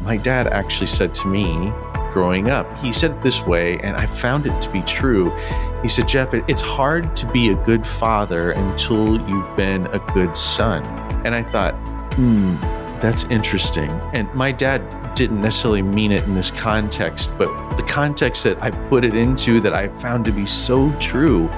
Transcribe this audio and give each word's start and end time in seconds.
My 0.00 0.16
dad 0.16 0.46
actually 0.46 0.86
said 0.86 1.14
to 1.14 1.28
me 1.28 1.72
growing 2.12 2.48
up, 2.48 2.72
he 2.78 2.92
said 2.92 3.10
it 3.10 3.22
this 3.22 3.42
way, 3.42 3.78
and 3.80 3.96
I 3.96 4.06
found 4.06 4.46
it 4.46 4.60
to 4.62 4.70
be 4.70 4.80
true. 4.82 5.30
He 5.82 5.88
said, 5.88 6.08
Jeff, 6.08 6.32
it's 6.32 6.62
hard 6.62 7.14
to 7.16 7.26
be 7.26 7.50
a 7.50 7.54
good 7.54 7.86
father 7.86 8.52
until 8.52 9.20
you've 9.28 9.56
been 9.56 9.86
a 9.88 9.98
good 10.14 10.34
son. 10.34 10.82
And 11.26 11.34
I 11.34 11.42
thought, 11.42 11.74
hmm, 12.14 12.56
that's 13.00 13.24
interesting. 13.24 13.90
And 14.14 14.32
my 14.34 14.52
dad 14.52 15.14
didn't 15.14 15.40
necessarily 15.40 15.82
mean 15.82 16.12
it 16.12 16.24
in 16.24 16.34
this 16.34 16.50
context, 16.50 17.30
but 17.36 17.48
the 17.76 17.82
context 17.82 18.44
that 18.44 18.62
I 18.62 18.70
put 18.88 19.04
it 19.04 19.14
into 19.14 19.60
that 19.60 19.74
I 19.74 19.88
found 19.88 20.24
to 20.26 20.32
be 20.32 20.46
so 20.46 20.90
true 20.98 21.48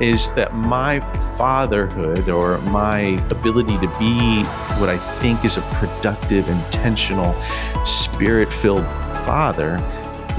is 0.00 0.32
that 0.32 0.54
my 0.54 1.00
fatherhood 1.36 2.28
or 2.28 2.58
my 2.62 3.00
ability 3.30 3.78
to 3.78 3.88
be 3.98 4.42
what 4.78 4.88
I 4.88 4.96
think 4.96 5.44
is 5.44 5.56
a 5.56 5.62
productive, 5.74 6.48
intentional, 6.48 7.34
spirit 7.84 8.52
filled 8.52 8.86
father 9.24 9.78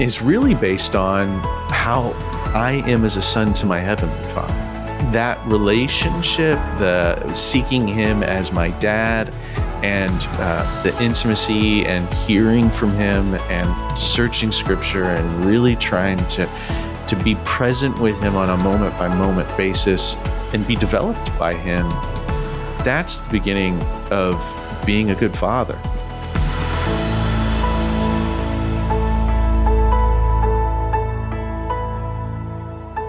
is 0.00 0.20
really 0.20 0.54
based 0.54 0.96
on 0.96 1.28
how 1.70 2.12
I 2.54 2.82
am 2.86 3.04
as 3.04 3.16
a 3.16 3.22
son 3.22 3.52
to 3.54 3.66
my 3.66 3.78
heavenly 3.78 4.22
father. 4.32 4.52
That 5.12 5.44
relationship, 5.46 6.58
the 6.78 7.32
seeking 7.32 7.86
him 7.86 8.22
as 8.22 8.52
my 8.52 8.70
dad, 8.78 9.32
and 9.82 10.26
uh, 10.38 10.82
the 10.82 11.02
intimacy 11.02 11.84
and 11.86 12.08
hearing 12.14 12.70
from 12.70 12.92
him 12.92 13.34
and 13.34 13.98
searching 13.98 14.52
scripture 14.52 15.04
and 15.04 15.44
really 15.44 15.74
trying 15.76 16.24
to 16.28 16.48
to 17.12 17.22
be 17.22 17.34
present 17.44 17.98
with 17.98 18.18
him 18.22 18.34
on 18.36 18.48
a 18.48 18.56
moment 18.56 18.96
by 18.98 19.06
moment 19.06 19.46
basis 19.54 20.16
and 20.54 20.66
be 20.66 20.74
developed 20.74 21.38
by 21.38 21.52
him 21.52 21.86
that's 22.86 23.20
the 23.20 23.28
beginning 23.28 23.78
of 24.10 24.40
being 24.86 25.10
a 25.10 25.14
good 25.14 25.36
father 25.36 25.78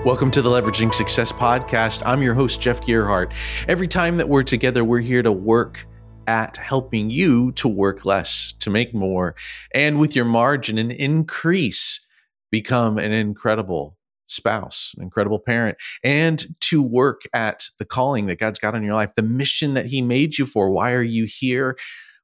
Welcome 0.03 0.31
to 0.31 0.41
the 0.41 0.49
Leveraging 0.49 0.93
Success 0.93 1.31
Podcast. 1.31 2.03
I'm 2.05 2.21
your 2.21 2.33
host, 2.33 2.59
Jeff 2.59 2.81
Gearhart. 2.81 3.31
Every 3.69 3.87
time 3.87 4.17
that 4.17 4.27
we're 4.27 4.43
together, 4.43 4.83
we're 4.83 4.99
here 4.99 5.23
to 5.23 5.31
work 5.31 5.87
at 6.27 6.57
helping 6.57 7.09
you 7.09 7.53
to 7.53 7.69
work 7.69 8.05
less, 8.05 8.53
to 8.59 8.69
make 8.69 8.93
more, 8.93 9.35
and 9.73 10.01
with 10.01 10.13
your 10.13 10.25
margin 10.25 10.77
and 10.77 10.91
increase, 10.91 12.02
become 12.53 12.99
an 12.99 13.11
incredible 13.11 13.97
spouse, 14.27 14.93
an 14.95 15.01
incredible 15.01 15.39
parent, 15.39 15.75
and 16.03 16.45
to 16.59 16.83
work 16.83 17.23
at 17.33 17.65
the 17.79 17.85
calling 17.85 18.27
that 18.27 18.37
God's 18.37 18.59
got 18.59 18.75
on 18.75 18.83
your 18.83 18.93
life, 18.93 19.15
the 19.15 19.23
mission 19.23 19.73
that 19.73 19.87
He 19.87 20.03
made 20.03 20.37
you 20.37 20.45
for. 20.45 20.69
Why 20.69 20.91
are 20.91 21.01
you 21.01 21.25
here? 21.27 21.75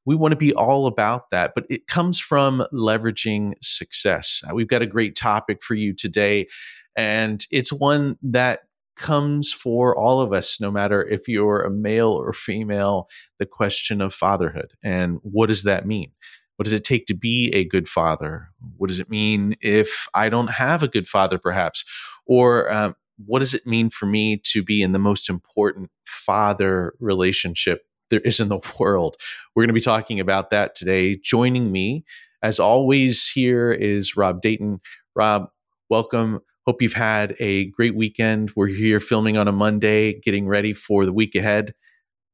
We 0.05 0.15
want 0.15 0.33
to 0.33 0.37
be 0.37 0.53
all 0.53 0.85
about 0.85 1.31
that, 1.31 1.53
but 1.55 1.65
it 1.67 1.87
comes 1.87 2.19
from 2.19 2.63
leveraging 2.71 3.53
success. 3.63 4.43
Uh, 4.47 4.53
we've 4.53 4.67
got 4.67 4.83
a 4.83 4.85
great 4.85 5.15
topic 5.15 5.63
for 5.63 5.73
you 5.73 5.95
today, 5.95 6.47
and 6.95 7.43
it's 7.49 7.73
one 7.73 8.15
that 8.21 8.59
comes 8.95 9.51
for 9.51 9.97
all 9.97 10.21
of 10.21 10.31
us, 10.31 10.61
no 10.61 10.69
matter 10.69 11.01
if 11.07 11.27
you're 11.27 11.61
a 11.61 11.71
male 11.71 12.11
or 12.11 12.33
female, 12.33 13.07
the 13.39 13.47
question 13.47 13.99
of 13.99 14.13
fatherhood. 14.13 14.73
And 14.83 15.17
what 15.23 15.47
does 15.47 15.63
that 15.63 15.87
mean? 15.87 16.11
What 16.59 16.65
does 16.65 16.73
it 16.73 16.83
take 16.83 17.05
to 17.05 17.13
be 17.13 17.49
a 17.53 17.63
good 17.63 17.87
father? 17.87 18.49
What 18.75 18.89
does 18.89 18.99
it 18.99 19.09
mean 19.09 19.55
if 19.61 20.09
I 20.13 20.27
don't 20.27 20.49
have 20.49 20.83
a 20.83 20.89
good 20.89 21.07
father, 21.07 21.37
perhaps? 21.37 21.85
Or 22.25 22.69
um, 22.69 22.97
what 23.25 23.39
does 23.39 23.53
it 23.53 23.65
mean 23.65 23.89
for 23.89 24.05
me 24.05 24.41
to 24.51 24.61
be 24.61 24.83
in 24.83 24.91
the 24.91 24.99
most 24.99 25.29
important 25.29 25.89
father 26.05 26.95
relationship 26.99 27.83
there 28.09 28.19
is 28.19 28.41
in 28.41 28.49
the 28.49 28.59
world? 28.77 29.15
We're 29.55 29.61
going 29.61 29.69
to 29.69 29.73
be 29.73 29.79
talking 29.79 30.19
about 30.19 30.49
that 30.49 30.75
today. 30.75 31.15
Joining 31.15 31.71
me, 31.71 32.03
as 32.43 32.59
always, 32.59 33.29
here 33.29 33.71
is 33.71 34.17
Rob 34.17 34.41
Dayton. 34.41 34.81
Rob, 35.15 35.47
welcome. 35.89 36.41
Hope 36.67 36.81
you've 36.81 36.91
had 36.91 37.37
a 37.39 37.67
great 37.67 37.95
weekend. 37.95 38.51
We're 38.57 38.67
here 38.67 38.99
filming 38.99 39.37
on 39.37 39.47
a 39.47 39.53
Monday, 39.53 40.19
getting 40.19 40.45
ready 40.45 40.73
for 40.73 41.05
the 41.05 41.13
week 41.13 41.35
ahead. 41.35 41.73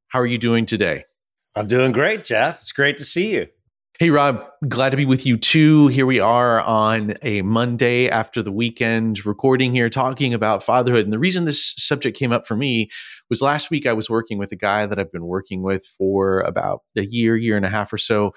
How 0.08 0.20
are 0.20 0.26
you 0.26 0.40
doing 0.40 0.66
today? 0.66 1.04
I'm 1.56 1.68
doing 1.68 1.92
great, 1.92 2.26
Jeff. 2.26 2.62
It's 2.62 2.72
great 2.72 2.98
to 2.98 3.06
see 3.06 3.36
you. 3.36 3.50
Hey, 3.98 4.10
Rob, 4.10 4.44
glad 4.68 4.90
to 4.90 4.98
be 4.98 5.06
with 5.06 5.26
you 5.26 5.38
too. 5.38 5.88
Here 5.88 6.06
we 6.06 6.20
are 6.20 6.60
on 6.60 7.14
a 7.22 7.42
Monday 7.44 8.10
after 8.10 8.44
the 8.44 8.52
weekend, 8.52 9.26
recording 9.26 9.74
here, 9.74 9.90
talking 9.90 10.34
about 10.34 10.64
fatherhood. 10.64 11.06
And 11.06 11.14
the 11.14 11.20
reason 11.20 11.46
this 11.46 11.74
subject 11.78 12.18
came 12.18 12.34
up 12.34 12.46
for 12.46 12.58
me 12.58 12.90
was 13.30 13.42
last 13.42 13.70
week 13.70 13.86
I 13.86 13.94
was 13.94 14.10
working 14.10 14.38
with 14.38 14.52
a 14.52 14.58
guy 14.58 14.86
that 14.86 15.00
I've 15.00 15.14
been 15.14 15.28
working 15.28 15.64
with 15.64 15.86
for 15.98 16.42
about 16.42 16.82
a 16.98 17.06
year, 17.06 17.38
year 17.38 17.56
and 17.56 17.66
a 17.66 17.70
half 17.70 17.94
or 17.94 17.98
so. 17.98 18.34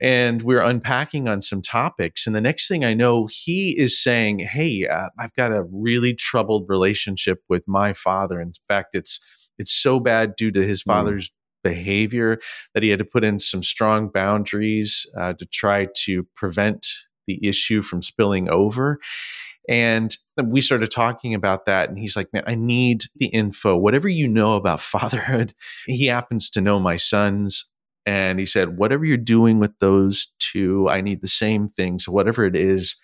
And 0.00 0.40
we 0.42 0.54
we're 0.54 0.62
unpacking 0.62 1.28
on 1.28 1.42
some 1.42 1.62
topics. 1.62 2.24
And 2.24 2.36
the 2.36 2.40
next 2.40 2.68
thing 2.68 2.84
I 2.84 2.94
know, 2.94 3.26
he 3.28 3.76
is 3.76 4.00
saying, 4.00 4.38
Hey, 4.38 4.86
uh, 4.86 5.08
I've 5.18 5.34
got 5.34 5.50
a 5.50 5.64
really 5.72 6.14
troubled 6.14 6.68
relationship 6.68 7.40
with 7.48 7.64
my 7.66 7.92
father. 7.92 8.40
In 8.40 8.52
fact, 8.68 8.90
it's 8.92 9.18
it's 9.58 9.72
so 9.72 9.98
bad 9.98 10.36
due 10.36 10.52
to 10.52 10.64
his 10.64 10.82
hmm. 10.82 10.92
father's 10.92 11.28
mm 11.28 11.32
behavior 11.62 12.38
that 12.74 12.82
he 12.82 12.88
had 12.88 12.98
to 12.98 13.04
put 13.04 13.24
in 13.24 13.38
some 13.38 13.62
strong 13.62 14.08
boundaries 14.08 15.06
uh, 15.18 15.32
to 15.34 15.46
try 15.46 15.88
to 16.04 16.26
prevent 16.34 16.86
the 17.26 17.46
issue 17.46 17.82
from 17.82 18.02
spilling 18.02 18.50
over. 18.50 18.98
And 19.68 20.16
we 20.42 20.60
started 20.60 20.90
talking 20.90 21.34
about 21.34 21.66
that. 21.66 21.88
And 21.88 21.98
he's 21.98 22.16
like, 22.16 22.32
man, 22.32 22.42
I 22.46 22.54
need 22.54 23.04
the 23.16 23.26
info. 23.26 23.76
Whatever 23.76 24.08
you 24.08 24.26
know 24.26 24.56
about 24.56 24.80
fatherhood, 24.80 25.54
he 25.86 26.06
happens 26.06 26.50
to 26.50 26.60
know 26.60 26.80
my 26.80 26.96
sons. 26.96 27.66
And 28.04 28.40
he 28.40 28.46
said, 28.46 28.76
whatever 28.76 29.04
you're 29.04 29.16
doing 29.16 29.60
with 29.60 29.78
those 29.78 30.32
two, 30.40 30.88
I 30.88 31.00
need 31.00 31.20
the 31.20 31.28
same 31.28 31.68
thing. 31.68 32.00
So 32.00 32.10
whatever 32.10 32.44
it 32.44 32.56
is, 32.56 32.96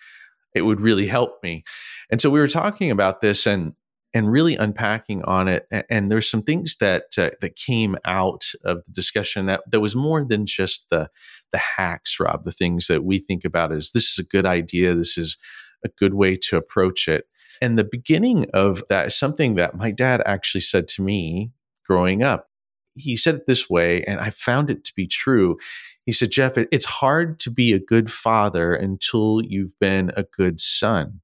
it 0.53 0.63
would 0.63 0.81
really 0.81 1.07
help 1.07 1.41
me. 1.41 1.63
And 2.09 2.19
so 2.19 2.29
we 2.29 2.39
were 2.39 2.47
talking 2.47 2.91
about 2.91 3.21
this 3.21 3.45
and 3.45 3.73
and 4.13 4.31
really 4.31 4.55
unpacking 4.55 5.23
on 5.23 5.47
it. 5.47 5.67
And 5.89 6.11
there's 6.11 6.29
some 6.29 6.41
things 6.41 6.77
that 6.79 7.05
uh, 7.17 7.31
that 7.41 7.55
came 7.55 7.95
out 8.05 8.45
of 8.63 8.83
the 8.85 8.91
discussion 8.91 9.45
that 9.45 9.61
that 9.69 9.79
was 9.79 9.95
more 9.95 10.25
than 10.25 10.45
just 10.45 10.89
the 10.89 11.09
the 11.51 11.57
hacks, 11.57 12.19
Rob. 12.19 12.45
The 12.45 12.51
things 12.51 12.87
that 12.87 13.03
we 13.03 13.19
think 13.19 13.45
about 13.45 13.71
is 13.71 13.91
this 13.91 14.11
is 14.11 14.19
a 14.19 14.27
good 14.27 14.45
idea. 14.45 14.95
This 14.95 15.17
is 15.17 15.37
a 15.83 15.89
good 15.89 16.13
way 16.13 16.35
to 16.35 16.57
approach 16.57 17.07
it. 17.07 17.25
And 17.61 17.77
the 17.77 17.83
beginning 17.83 18.45
of 18.53 18.83
that 18.89 19.07
is 19.07 19.15
something 19.15 19.55
that 19.55 19.75
my 19.75 19.91
dad 19.91 20.21
actually 20.25 20.61
said 20.61 20.87
to 20.89 21.01
me 21.01 21.51
growing 21.85 22.23
up. 22.23 22.47
He 22.95 23.15
said 23.15 23.35
it 23.35 23.47
this 23.47 23.69
way, 23.69 24.03
and 24.03 24.19
I 24.19 24.29
found 24.29 24.69
it 24.69 24.83
to 24.85 24.93
be 24.95 25.07
true. 25.07 25.57
He 26.05 26.11
said, 26.11 26.31
Jeff, 26.31 26.57
it's 26.57 26.85
hard 26.85 27.39
to 27.41 27.51
be 27.51 27.73
a 27.73 27.79
good 27.79 28.11
father 28.11 28.73
until 28.73 29.41
you've 29.43 29.77
been 29.79 30.11
a 30.17 30.23
good 30.23 30.59
son. 30.59 31.21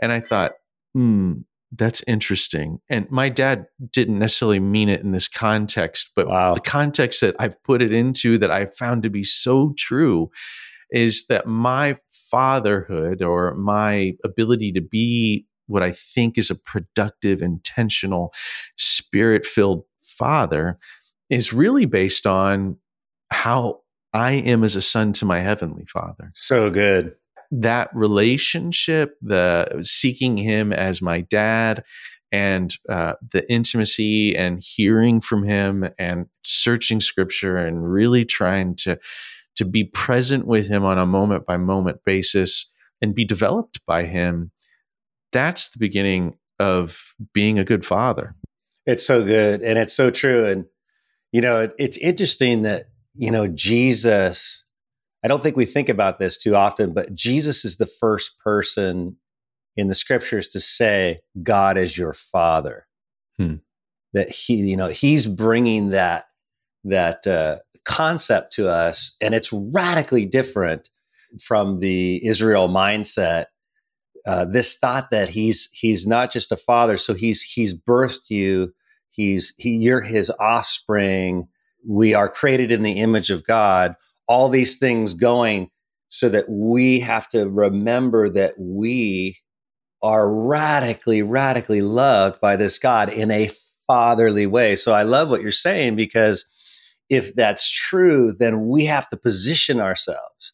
And 0.00 0.12
I 0.12 0.20
thought, 0.20 0.52
hmm, 0.94 1.42
that's 1.76 2.02
interesting. 2.06 2.80
And 2.88 3.10
my 3.10 3.28
dad 3.28 3.66
didn't 3.92 4.18
necessarily 4.18 4.60
mean 4.60 4.88
it 4.88 5.00
in 5.00 5.12
this 5.12 5.28
context, 5.28 6.10
but 6.14 6.28
wow. 6.28 6.54
the 6.54 6.60
context 6.60 7.20
that 7.20 7.36
I've 7.38 7.60
put 7.64 7.82
it 7.82 7.92
into 7.92 8.38
that 8.38 8.50
I 8.50 8.66
found 8.66 9.02
to 9.02 9.10
be 9.10 9.24
so 9.24 9.74
true 9.76 10.30
is 10.90 11.26
that 11.26 11.46
my 11.46 11.96
fatherhood 12.10 13.22
or 13.22 13.54
my 13.54 14.12
ability 14.24 14.72
to 14.72 14.80
be 14.80 15.46
what 15.66 15.82
I 15.82 15.92
think 15.92 16.36
is 16.36 16.50
a 16.50 16.54
productive, 16.54 17.42
intentional, 17.42 18.32
spirit 18.76 19.46
filled 19.46 19.84
father 20.02 20.78
is 21.30 21.52
really 21.52 21.86
based 21.86 22.26
on 22.26 22.76
how 23.30 23.80
I 24.12 24.32
am 24.32 24.62
as 24.62 24.76
a 24.76 24.82
son 24.82 25.12
to 25.14 25.24
my 25.24 25.40
heavenly 25.40 25.86
father. 25.86 26.30
So 26.34 26.70
good 26.70 27.14
that 27.60 27.90
relationship, 27.94 29.16
the 29.22 29.80
seeking 29.82 30.36
him 30.36 30.72
as 30.72 31.02
my 31.02 31.20
dad, 31.22 31.84
and 32.32 32.74
uh, 32.88 33.14
the 33.32 33.50
intimacy 33.50 34.36
and 34.36 34.60
hearing 34.60 35.20
from 35.20 35.44
him 35.44 35.88
and 35.98 36.26
searching 36.44 37.00
scripture 37.00 37.56
and 37.56 37.90
really 37.90 38.24
trying 38.24 38.74
to 38.76 38.98
to 39.56 39.64
be 39.64 39.84
present 39.84 40.46
with 40.46 40.68
him 40.68 40.84
on 40.84 40.98
a 40.98 41.06
moment 41.06 41.46
by 41.46 41.56
moment 41.56 41.98
basis 42.04 42.68
and 43.00 43.14
be 43.14 43.24
developed 43.24 43.80
by 43.86 44.04
him 44.04 44.50
that's 45.32 45.70
the 45.70 45.78
beginning 45.78 46.36
of 46.60 47.14
being 47.32 47.58
a 47.58 47.64
good 47.64 47.84
father. 47.84 48.36
It's 48.86 49.04
so 49.04 49.24
good 49.24 49.62
and 49.62 49.78
it's 49.78 49.92
so 49.92 50.10
true. 50.10 50.46
And 50.46 50.64
you 51.34 51.40
know 51.40 51.62
it, 51.62 51.74
it's 51.78 51.96
interesting 51.98 52.62
that 52.62 52.84
you 53.16 53.30
know 53.30 53.48
jesus 53.48 54.64
I 55.24 55.28
don't 55.28 55.42
think 55.42 55.56
we 55.56 55.64
think 55.64 55.88
about 55.88 56.18
this 56.18 56.36
too 56.36 56.54
often, 56.54 56.92
but 56.92 57.14
Jesus 57.14 57.64
is 57.64 57.78
the 57.78 57.86
first 57.86 58.38
person 58.38 59.16
in 59.74 59.88
the 59.88 59.94
scriptures 59.94 60.48
to 60.48 60.60
say, 60.60 61.20
God 61.42 61.78
is 61.78 61.96
your 61.96 62.12
father. 62.12 62.86
Hmm. 63.38 63.56
That 64.12 64.30
he, 64.30 64.56
you 64.56 64.76
know, 64.76 64.88
he's 64.88 65.26
bringing 65.26 65.90
that 65.90 66.26
that 66.84 67.26
uh, 67.26 67.58
concept 67.84 68.52
to 68.52 68.68
us, 68.68 69.16
and 69.20 69.34
it's 69.34 69.52
radically 69.52 70.26
different 70.26 70.90
from 71.40 71.80
the 71.80 72.24
Israel 72.24 72.68
mindset. 72.68 73.46
Uh, 74.26 74.44
this 74.44 74.76
thought 74.76 75.10
that 75.10 75.30
he's 75.30 75.68
he's 75.72 76.06
not 76.06 76.30
just 76.30 76.52
a 76.52 76.56
father, 76.56 76.96
so 76.96 77.14
he's 77.14 77.42
he's 77.42 77.74
birthed 77.74 78.30
you. 78.30 78.72
He's 79.10 79.54
he, 79.56 79.70
you're 79.70 80.02
his 80.02 80.30
offspring. 80.38 81.48
We 81.84 82.14
are 82.14 82.28
created 82.28 82.70
in 82.70 82.82
the 82.82 83.00
image 83.00 83.30
of 83.30 83.44
God 83.44 83.96
all 84.26 84.48
these 84.48 84.76
things 84.76 85.14
going 85.14 85.70
so 86.08 86.28
that 86.28 86.48
we 86.48 87.00
have 87.00 87.28
to 87.28 87.48
remember 87.48 88.28
that 88.30 88.54
we 88.58 89.38
are 90.02 90.30
radically, 90.30 91.22
radically 91.22 91.82
loved 91.82 92.40
by 92.40 92.56
this 92.56 92.78
God 92.78 93.12
in 93.12 93.30
a 93.30 93.50
fatherly 93.86 94.46
way. 94.46 94.76
So 94.76 94.92
I 94.92 95.02
love 95.02 95.28
what 95.28 95.42
you're 95.42 95.50
saying 95.50 95.96
because 95.96 96.44
if 97.10 97.34
that's 97.34 97.70
true, 97.70 98.32
then 98.38 98.68
we 98.68 98.84
have 98.84 99.08
to 99.10 99.16
position 99.16 99.80
ourselves 99.80 100.52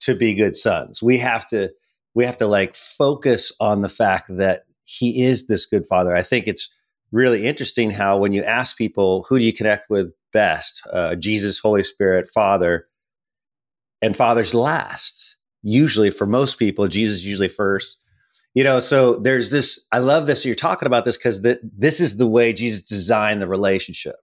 to 0.00 0.14
be 0.14 0.34
good 0.34 0.56
sons. 0.56 1.02
We 1.02 1.18
have 1.18 1.46
to 1.48 1.70
we 2.14 2.24
have 2.24 2.36
to 2.38 2.46
like 2.46 2.74
focus 2.74 3.52
on 3.60 3.82
the 3.82 3.88
fact 3.88 4.26
that 4.36 4.64
he 4.84 5.22
is 5.22 5.46
this 5.46 5.66
good 5.66 5.86
father. 5.86 6.14
I 6.14 6.22
think 6.22 6.48
it's 6.48 6.68
really 7.12 7.46
interesting 7.46 7.90
how 7.90 8.18
when 8.18 8.32
you 8.32 8.42
ask 8.42 8.76
people 8.76 9.24
who 9.28 9.38
do 9.38 9.44
you 9.44 9.52
connect 9.52 9.88
with 9.90 10.12
best, 10.32 10.82
uh, 10.92 11.14
Jesus, 11.14 11.58
Holy 11.58 11.84
Spirit, 11.84 12.28
Father, 12.32 12.88
and 14.02 14.16
Father's 14.16 14.54
last. 14.54 15.36
Usually, 15.62 16.10
for 16.10 16.26
most 16.26 16.58
people, 16.58 16.88
Jesus 16.88 17.24
usually 17.24 17.48
first. 17.48 17.98
You 18.54 18.64
know, 18.64 18.80
so 18.80 19.16
there's 19.16 19.50
this. 19.50 19.78
I 19.92 19.98
love 19.98 20.26
this. 20.26 20.44
You're 20.44 20.54
talking 20.54 20.86
about 20.86 21.04
this 21.04 21.16
because 21.16 21.42
this 21.42 22.00
is 22.00 22.16
the 22.16 22.26
way 22.26 22.52
Jesus 22.52 22.80
designed 22.80 23.40
the 23.40 23.46
relationship. 23.46 24.16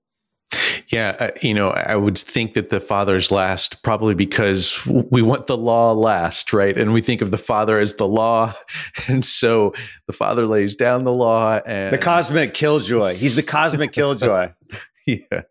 Yeah, 0.92 1.16
uh, 1.20 1.32
you 1.42 1.54
know, 1.54 1.70
I 1.70 1.96
would 1.96 2.18
think 2.18 2.54
that 2.54 2.70
the 2.70 2.80
father's 2.80 3.32
last, 3.32 3.84
probably 3.84 4.16
because 4.16 4.86
we 4.86 5.22
want 5.22 5.48
the 5.48 5.58
law 5.58 5.92
last, 5.92 6.54
right? 6.54 6.78
And 6.78 6.94
we 6.94 7.02
think 7.02 7.22
of 7.22 7.32
the 7.32 7.38
father 7.38 7.78
as 7.78 7.96
the 7.96 8.08
law, 8.08 8.54
and 9.08 9.24
so 9.24 9.74
the 10.08 10.14
father 10.14 10.48
lays 10.48 10.76
down 10.76 11.04
the 11.04 11.12
law 11.12 11.60
and 11.66 11.94
the 11.94 11.98
cosmic 11.98 12.54
killjoy. 12.54 13.16
He's 13.16 13.36
the 13.36 13.44
cosmic 13.44 13.92
killjoy. 13.92 14.54
yeah, 15.06 15.42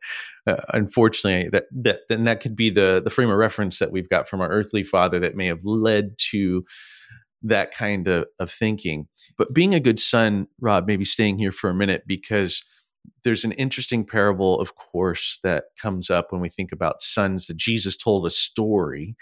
uh, 0.46 0.56
unfortunately, 0.72 1.48
that 1.50 1.64
that 1.72 2.00
then 2.08 2.24
that 2.24 2.40
could 2.40 2.56
be 2.56 2.70
the 2.70 3.00
the 3.02 3.10
frame 3.10 3.30
of 3.30 3.36
reference 3.36 3.78
that 3.78 3.90
we've 3.90 4.08
got 4.08 4.28
from 4.28 4.40
our 4.40 4.48
earthly 4.48 4.82
father 4.82 5.18
that 5.20 5.36
may 5.36 5.46
have 5.46 5.64
led 5.64 6.16
to 6.30 6.64
that 7.42 7.72
kind 7.72 8.08
of, 8.08 8.26
of 8.38 8.50
thinking. 8.50 9.06
But 9.36 9.54
being 9.54 9.74
a 9.74 9.80
good 9.80 9.98
son, 9.98 10.48
Rob, 10.60 10.86
maybe 10.86 11.04
staying 11.04 11.38
here 11.38 11.52
for 11.52 11.70
a 11.70 11.74
minute 11.74 12.04
because 12.06 12.64
there's 13.24 13.44
an 13.44 13.52
interesting 13.52 14.04
parable, 14.04 14.60
of 14.60 14.74
course, 14.74 15.38
that 15.44 15.64
comes 15.80 16.10
up 16.10 16.28
when 16.30 16.40
we 16.40 16.48
think 16.48 16.72
about 16.72 17.02
sons 17.02 17.46
that 17.46 17.56
Jesus 17.56 17.96
told 17.96 18.26
a 18.26 18.30
story 18.30 19.16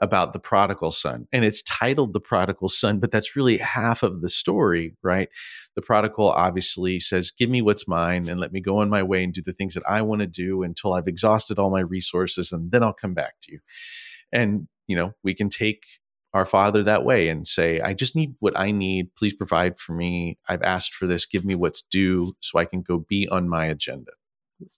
about 0.00 0.32
the 0.32 0.38
prodigal 0.38 0.90
son. 0.90 1.26
And 1.32 1.44
it's 1.44 1.62
titled 1.62 2.12
The 2.12 2.20
Prodigal 2.20 2.68
Son, 2.68 2.98
but 2.98 3.10
that's 3.10 3.36
really 3.36 3.58
half 3.58 4.02
of 4.02 4.20
the 4.20 4.28
story, 4.28 4.96
right? 5.02 5.28
The 5.76 5.82
prodigal 5.82 6.30
obviously 6.30 7.00
says, 7.00 7.30
Give 7.30 7.50
me 7.50 7.62
what's 7.62 7.88
mine 7.88 8.28
and 8.28 8.40
let 8.40 8.52
me 8.52 8.60
go 8.60 8.78
on 8.78 8.90
my 8.90 9.02
way 9.02 9.22
and 9.22 9.32
do 9.32 9.42
the 9.42 9.52
things 9.52 9.74
that 9.74 9.88
I 9.88 10.02
want 10.02 10.20
to 10.20 10.26
do 10.26 10.62
until 10.62 10.94
I've 10.94 11.08
exhausted 11.08 11.58
all 11.58 11.70
my 11.70 11.80
resources, 11.80 12.52
and 12.52 12.70
then 12.70 12.82
I'll 12.82 12.92
come 12.92 13.14
back 13.14 13.34
to 13.42 13.52
you. 13.52 13.60
And, 14.32 14.68
you 14.86 14.96
know, 14.96 15.14
we 15.22 15.34
can 15.34 15.48
take 15.48 15.84
our 16.32 16.44
father 16.44 16.82
that 16.82 17.04
way 17.04 17.28
and 17.28 17.46
say, 17.46 17.80
I 17.80 17.94
just 17.94 18.16
need 18.16 18.34
what 18.40 18.58
I 18.58 18.72
need. 18.72 19.14
Please 19.14 19.32
provide 19.32 19.78
for 19.78 19.92
me. 19.92 20.36
I've 20.48 20.62
asked 20.62 20.92
for 20.92 21.06
this. 21.06 21.26
Give 21.26 21.44
me 21.44 21.54
what's 21.54 21.82
due 21.82 22.32
so 22.40 22.58
I 22.58 22.64
can 22.64 22.82
go 22.82 22.98
be 22.98 23.28
on 23.28 23.48
my 23.48 23.66
agenda. 23.66 24.10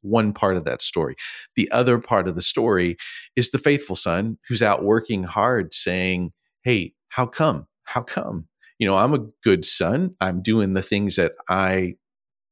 One 0.02 0.32
part 0.32 0.56
of 0.56 0.64
that 0.64 0.82
story. 0.82 1.16
The 1.54 1.70
other 1.70 1.98
part 1.98 2.28
of 2.28 2.34
the 2.34 2.42
story 2.42 2.96
is 3.34 3.50
the 3.50 3.58
faithful 3.58 3.96
son 3.96 4.38
who's 4.48 4.62
out 4.62 4.84
working 4.84 5.22
hard 5.22 5.74
saying, 5.74 6.32
Hey, 6.62 6.94
how 7.08 7.26
come? 7.26 7.66
How 7.84 8.02
come? 8.02 8.48
You 8.78 8.86
know, 8.86 8.96
I'm 8.96 9.14
a 9.14 9.26
good 9.42 9.64
son. 9.64 10.14
I'm 10.20 10.42
doing 10.42 10.74
the 10.74 10.82
things 10.82 11.16
that 11.16 11.32
I 11.48 11.94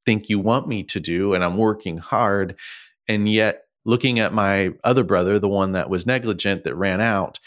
think 0.06 0.29
you 0.29 0.38
want 0.38 0.69
me 0.69 0.82
to 0.85 1.00
do, 1.00 1.35
and 1.35 1.44
I'm 1.44 1.56
working 1.56 1.99
hard. 1.99 2.56
And 3.09 3.29
yet, 3.29 3.62
looking 3.85 4.19
at 4.19 4.32
my 4.32 4.73
other 4.85 5.05
brother, 5.05 5.38
the 5.38 5.49
one 5.49 5.73
that 5.73 5.91
was 5.91 6.06
negligent 6.06 6.65
that 6.65 6.75
ran 6.75 7.00
out, 7.00 7.38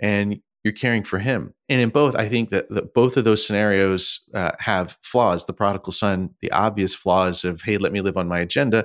and 0.00 0.40
you're 0.66 0.72
caring 0.72 1.04
for 1.04 1.18
him. 1.20 1.54
And 1.68 1.80
in 1.80 1.90
both, 1.90 2.16
I 2.16 2.28
think 2.28 2.50
that, 2.50 2.68
that 2.70 2.92
both 2.92 3.16
of 3.16 3.22
those 3.24 3.46
scenarios 3.46 4.20
uh, 4.34 4.50
have 4.58 4.98
flaws. 5.02 5.46
The 5.46 5.52
prodigal 5.52 5.92
son, 5.92 6.30
the 6.42 6.50
obvious 6.50 6.92
flaws 6.92 7.44
of, 7.44 7.62
hey, 7.62 7.78
let 7.78 7.92
me 7.92 8.00
live 8.00 8.16
on 8.16 8.26
my 8.26 8.40
agenda. 8.40 8.84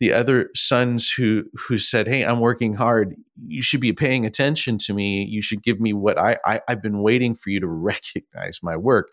The 0.00 0.12
other 0.12 0.50
sons 0.54 1.10
who 1.10 1.44
who 1.54 1.78
said, 1.78 2.06
"Hey, 2.06 2.24
I'm 2.24 2.40
working 2.40 2.74
hard. 2.74 3.16
You 3.46 3.62
should 3.62 3.80
be 3.80 3.92
paying 3.92 4.24
attention 4.24 4.78
to 4.78 4.94
me. 4.94 5.24
You 5.24 5.42
should 5.42 5.62
give 5.62 5.80
me 5.80 5.92
what 5.92 6.18
I, 6.18 6.38
I 6.44 6.60
I've 6.68 6.82
been 6.82 7.02
waiting 7.02 7.34
for 7.34 7.50
you 7.50 7.60
to 7.60 7.66
recognize 7.68 8.60
my 8.62 8.76
work." 8.76 9.10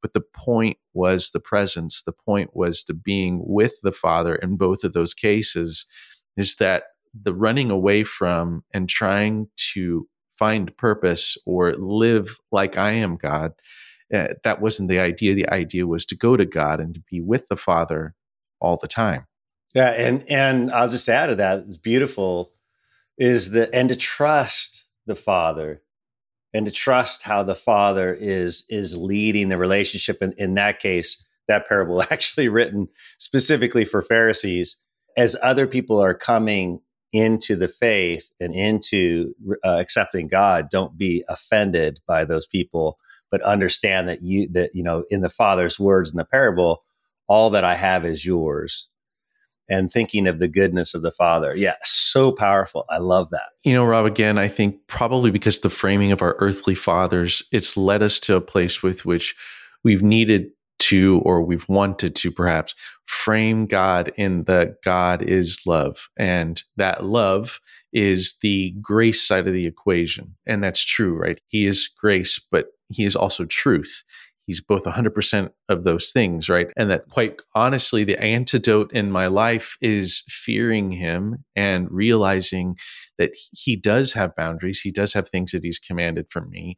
But 0.00 0.12
the 0.12 0.20
point 0.20 0.78
was 0.94 1.30
the 1.30 1.40
presence. 1.40 2.02
The 2.02 2.12
point 2.12 2.54
was 2.54 2.84
to 2.84 2.94
being 2.94 3.42
with 3.44 3.74
the 3.82 3.92
Father 3.92 4.36
in 4.36 4.56
both 4.56 4.84
of 4.84 4.92
those 4.92 5.14
cases. 5.14 5.86
Is 6.36 6.56
that 6.56 6.84
the 7.14 7.34
running 7.34 7.70
away 7.70 8.04
from 8.04 8.64
and 8.72 8.88
trying 8.88 9.48
to 9.72 10.06
find 10.38 10.74
purpose 10.76 11.36
or 11.46 11.74
live 11.74 12.38
like 12.52 12.78
I 12.78 12.92
am 12.92 13.16
God. 13.16 13.52
Uh, 14.14 14.28
that 14.44 14.60
wasn't 14.60 14.88
the 14.88 15.00
idea. 15.00 15.34
The 15.34 15.48
idea 15.50 15.86
was 15.86 16.06
to 16.06 16.16
go 16.16 16.36
to 16.36 16.46
God 16.46 16.80
and 16.80 16.94
to 16.94 17.00
be 17.10 17.20
with 17.20 17.46
the 17.48 17.56
Father 17.56 18.14
all 18.60 18.78
the 18.80 18.88
time. 18.88 19.26
Yeah, 19.74 19.90
and 19.90 20.24
and 20.28 20.70
I'll 20.72 20.88
just 20.88 21.08
add 21.08 21.26
to 21.26 21.36
that. 21.36 21.64
It's 21.68 21.78
beautiful, 21.78 22.52
is 23.18 23.50
the 23.50 23.72
and 23.74 23.88
to 23.90 23.96
trust 23.96 24.86
the 25.06 25.14
Father, 25.14 25.82
and 26.54 26.66
to 26.66 26.72
trust 26.72 27.22
how 27.22 27.42
the 27.42 27.54
Father 27.54 28.14
is 28.14 28.64
is 28.68 28.96
leading 28.96 29.48
the 29.48 29.58
relationship. 29.58 30.22
In, 30.22 30.32
in 30.38 30.54
that 30.54 30.80
case, 30.80 31.22
that 31.48 31.68
parable 31.68 32.02
actually 32.10 32.48
written 32.48 32.88
specifically 33.18 33.84
for 33.84 34.02
Pharisees, 34.02 34.76
as 35.16 35.36
other 35.42 35.66
people 35.66 36.02
are 36.02 36.14
coming 36.14 36.80
into 37.12 37.56
the 37.56 37.68
faith 37.68 38.30
and 38.40 38.54
into 38.54 39.34
uh, 39.64 39.76
accepting 39.78 40.28
God, 40.28 40.68
don't 40.70 40.96
be 40.96 41.24
offended 41.28 42.00
by 42.06 42.24
those 42.24 42.46
people, 42.46 42.98
but 43.30 43.40
understand 43.42 44.08
that 44.08 44.22
you 44.22 44.48
that 44.52 44.70
you 44.74 44.82
know 44.82 45.04
in 45.10 45.20
the 45.20 45.30
Father's 45.30 45.78
words 45.78 46.10
in 46.10 46.16
the 46.16 46.24
parable, 46.24 46.84
all 47.28 47.50
that 47.50 47.64
I 47.64 47.74
have 47.74 48.04
is 48.06 48.24
yours. 48.24 48.88
And 49.68 49.92
thinking 49.92 50.26
of 50.26 50.38
the 50.38 50.48
goodness 50.48 50.94
of 50.94 51.02
the 51.02 51.12
Father. 51.12 51.54
Yeah, 51.54 51.74
so 51.82 52.32
powerful. 52.32 52.84
I 52.88 52.98
love 52.98 53.30
that. 53.30 53.50
You 53.64 53.74
know, 53.74 53.84
Rob, 53.84 54.06
again, 54.06 54.38
I 54.38 54.48
think 54.48 54.76
probably 54.86 55.30
because 55.30 55.60
the 55.60 55.70
framing 55.70 56.10
of 56.12 56.22
our 56.22 56.36
earthly 56.38 56.74
fathers, 56.74 57.42
it's 57.52 57.76
led 57.76 58.02
us 58.02 58.18
to 58.20 58.36
a 58.36 58.40
place 58.40 58.82
with 58.82 59.04
which 59.04 59.36
we've 59.84 60.02
needed 60.02 60.50
to, 60.78 61.20
or 61.24 61.42
we've 61.42 61.68
wanted 61.68 62.14
to 62.16 62.30
perhaps 62.30 62.74
frame 63.06 63.66
God 63.66 64.12
in 64.16 64.44
that 64.44 64.82
God 64.82 65.22
is 65.22 65.60
love. 65.66 66.08
And 66.16 66.62
that 66.76 67.04
love 67.04 67.60
is 67.92 68.36
the 68.42 68.74
grace 68.80 69.26
side 69.26 69.46
of 69.46 69.54
the 69.54 69.66
equation. 69.66 70.36
And 70.46 70.62
that's 70.62 70.84
true, 70.84 71.14
right? 71.14 71.40
He 71.48 71.66
is 71.66 71.88
grace, 71.88 72.38
but 72.50 72.66
he 72.90 73.04
is 73.04 73.16
also 73.16 73.44
truth. 73.44 74.04
He's 74.48 74.62
both 74.62 74.84
100% 74.84 75.50
of 75.68 75.84
those 75.84 76.10
things, 76.10 76.48
right? 76.48 76.68
And 76.74 76.90
that 76.90 77.10
quite 77.10 77.36
honestly, 77.54 78.02
the 78.02 78.18
antidote 78.18 78.90
in 78.94 79.12
my 79.12 79.26
life 79.26 79.76
is 79.82 80.22
fearing 80.26 80.90
him 80.90 81.44
and 81.54 81.86
realizing 81.90 82.76
that 83.18 83.32
he 83.52 83.76
does 83.76 84.14
have 84.14 84.34
boundaries. 84.34 84.80
He 84.80 84.90
does 84.90 85.12
have 85.12 85.28
things 85.28 85.50
that 85.52 85.64
he's 85.64 85.78
commanded 85.78 86.30
from 86.30 86.48
me. 86.48 86.76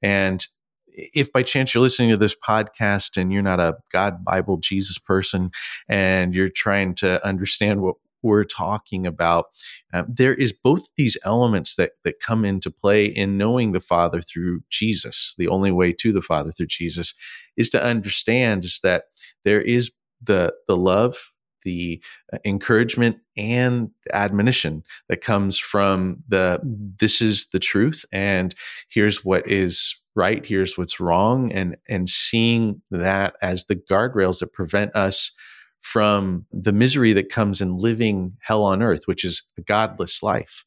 And 0.00 0.46
if 0.86 1.32
by 1.32 1.42
chance 1.42 1.74
you're 1.74 1.82
listening 1.82 2.10
to 2.10 2.16
this 2.16 2.36
podcast 2.36 3.20
and 3.20 3.32
you're 3.32 3.42
not 3.42 3.58
a 3.58 3.74
God, 3.90 4.24
Bible, 4.24 4.58
Jesus 4.58 4.96
person, 4.96 5.50
and 5.88 6.36
you're 6.36 6.48
trying 6.48 6.94
to 6.96 7.26
understand 7.26 7.82
what 7.82 7.96
we're 8.28 8.44
talking 8.44 9.06
about, 9.06 9.46
uh, 9.92 10.04
there 10.08 10.34
is 10.34 10.52
both 10.52 10.88
these 10.96 11.16
elements 11.24 11.76
that 11.76 11.92
that 12.04 12.20
come 12.20 12.44
into 12.44 12.70
play 12.70 13.06
in 13.06 13.36
knowing 13.36 13.72
the 13.72 13.80
Father 13.80 14.20
through 14.20 14.60
Jesus. 14.70 15.34
The 15.38 15.48
only 15.48 15.72
way 15.72 15.92
to 15.94 16.12
the 16.12 16.22
Father 16.22 16.52
through 16.52 16.66
Jesus 16.66 17.14
is 17.56 17.68
to 17.70 17.82
understand 17.82 18.64
is 18.64 18.80
that 18.82 19.04
there 19.44 19.60
is 19.60 19.90
the 20.22 20.54
the 20.68 20.76
love 20.76 21.32
the 21.64 22.00
uh, 22.32 22.38
encouragement 22.44 23.16
and 23.36 23.90
admonition 24.12 24.82
that 25.08 25.20
comes 25.20 25.58
from 25.58 26.22
the 26.28 26.60
this 26.98 27.20
is 27.20 27.48
the 27.52 27.58
truth 27.58 28.04
and 28.12 28.54
here's 28.88 29.24
what 29.24 29.48
is 29.50 29.96
right 30.14 30.46
here's 30.46 30.78
what's 30.78 31.00
wrong 31.00 31.52
and 31.52 31.76
and 31.88 32.08
seeing 32.08 32.80
that 32.90 33.34
as 33.42 33.64
the 33.64 33.76
guardrails 33.76 34.40
that 34.40 34.52
prevent 34.52 34.94
us 34.96 35.32
from 35.80 36.46
the 36.52 36.72
misery 36.72 37.12
that 37.12 37.30
comes 37.30 37.60
in 37.60 37.78
living 37.78 38.36
hell 38.40 38.64
on 38.64 38.82
earth 38.82 39.02
which 39.06 39.24
is 39.24 39.42
a 39.56 39.62
godless 39.62 40.22
life 40.22 40.64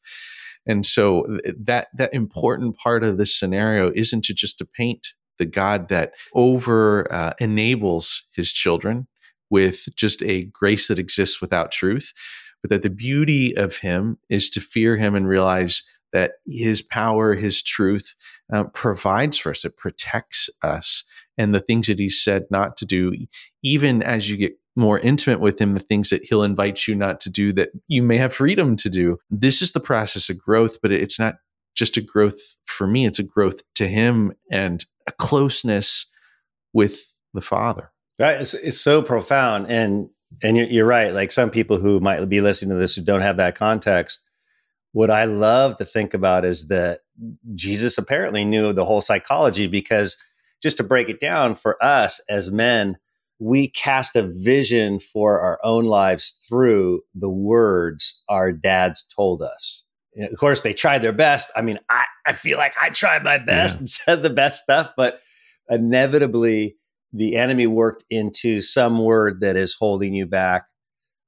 and 0.65 0.85
so 0.85 1.25
that 1.59 1.87
that 1.93 2.13
important 2.13 2.77
part 2.77 3.03
of 3.03 3.17
this 3.17 3.37
scenario 3.37 3.91
isn't 3.95 4.23
to 4.23 4.33
just 4.33 4.57
to 4.57 4.65
paint 4.65 5.09
the 5.37 5.45
god 5.45 5.89
that 5.89 6.13
over 6.33 7.11
uh, 7.13 7.33
enables 7.39 8.23
his 8.31 8.51
children 8.51 9.07
with 9.49 9.87
just 9.95 10.23
a 10.23 10.45
grace 10.45 10.87
that 10.87 10.99
exists 10.99 11.41
without 11.41 11.71
truth 11.71 12.13
but 12.61 12.69
that 12.69 12.83
the 12.83 12.89
beauty 12.89 13.55
of 13.57 13.77
him 13.77 14.17
is 14.29 14.49
to 14.51 14.61
fear 14.61 14.95
him 14.97 15.15
and 15.15 15.27
realize 15.27 15.83
that 16.13 16.33
his 16.45 16.81
power, 16.81 17.35
his 17.35 17.63
truth 17.63 18.15
uh, 18.53 18.65
provides 18.65 19.37
for 19.37 19.51
us, 19.51 19.65
it 19.65 19.77
protects 19.77 20.49
us. 20.61 21.03
And 21.37 21.55
the 21.55 21.61
things 21.61 21.87
that 21.87 21.99
he 21.99 22.09
said 22.09 22.45
not 22.51 22.77
to 22.77 22.85
do, 22.85 23.13
even 23.63 24.03
as 24.03 24.29
you 24.29 24.37
get 24.37 24.53
more 24.75 24.99
intimate 24.99 25.39
with 25.39 25.59
him, 25.59 25.73
the 25.73 25.79
things 25.79 26.09
that 26.09 26.23
he'll 26.23 26.43
invite 26.43 26.87
you 26.87 26.95
not 26.95 27.19
to 27.21 27.29
do 27.29 27.51
that 27.53 27.69
you 27.87 28.01
may 28.01 28.17
have 28.17 28.33
freedom 28.33 28.75
to 28.77 28.89
do. 28.89 29.17
This 29.29 29.61
is 29.61 29.73
the 29.73 29.79
process 29.79 30.29
of 30.29 30.39
growth, 30.39 30.77
but 30.81 30.91
it's 30.91 31.19
not 31.19 31.35
just 31.75 31.97
a 31.97 32.01
growth 32.01 32.39
for 32.65 32.87
me, 32.87 33.05
it's 33.05 33.19
a 33.19 33.23
growth 33.23 33.61
to 33.75 33.87
him 33.87 34.33
and 34.51 34.85
a 35.07 35.11
closeness 35.11 36.07
with 36.73 37.13
the 37.33 37.41
Father. 37.41 37.91
Right. 38.19 38.41
It's, 38.41 38.79
so 38.79 39.01
profound. 39.01 39.67
And 39.67 40.09
and 40.41 40.57
you're 40.57 40.85
right. 40.85 41.13
Like 41.13 41.31
some 41.31 41.49
people 41.49 41.77
who 41.77 41.99
might 41.99 42.23
be 42.29 42.39
listening 42.39 42.69
to 42.71 42.77
this 42.77 42.95
who 42.95 43.01
don't 43.01 43.21
have 43.21 43.37
that 43.37 43.55
context, 43.55 44.21
what 44.93 45.11
I 45.11 45.25
love 45.25 45.77
to 45.77 45.85
think 45.85 46.13
about 46.13 46.45
is 46.45 46.67
that 46.67 47.01
Jesus 47.55 47.97
apparently 47.97 48.45
knew 48.45 48.73
the 48.73 48.85
whole 48.85 49.01
psychology 49.01 49.67
because 49.67 50.17
just 50.61 50.77
to 50.77 50.83
break 50.83 51.09
it 51.09 51.19
down 51.19 51.55
for 51.55 51.83
us 51.83 52.21
as 52.29 52.51
men, 52.51 52.97
we 53.41 53.69
cast 53.69 54.15
a 54.15 54.21
vision 54.21 54.99
for 54.99 55.39
our 55.41 55.59
own 55.63 55.83
lives 55.83 56.35
through 56.47 57.01
the 57.15 57.29
words 57.29 58.21
our 58.29 58.51
dads 58.51 59.03
told 59.03 59.41
us. 59.41 59.83
of 60.15 60.37
course, 60.37 60.61
they 60.61 60.73
tried 60.73 61.01
their 61.01 61.11
best. 61.11 61.49
I 61.55 61.63
mean, 61.63 61.79
I, 61.89 62.05
I 62.27 62.33
feel 62.33 62.59
like 62.59 62.75
I 62.79 62.91
tried 62.91 63.23
my 63.23 63.39
best 63.39 63.75
yeah. 63.75 63.79
and 63.79 63.89
said 63.89 64.21
the 64.21 64.29
best 64.29 64.61
stuff, 64.61 64.91
but 64.95 65.21
inevitably 65.71 66.75
the 67.13 67.35
enemy 67.35 67.65
worked 67.65 68.05
into 68.11 68.61
some 68.61 69.03
word 69.03 69.41
that 69.41 69.55
is 69.55 69.75
holding 69.77 70.13
you 70.13 70.27
back. 70.27 70.65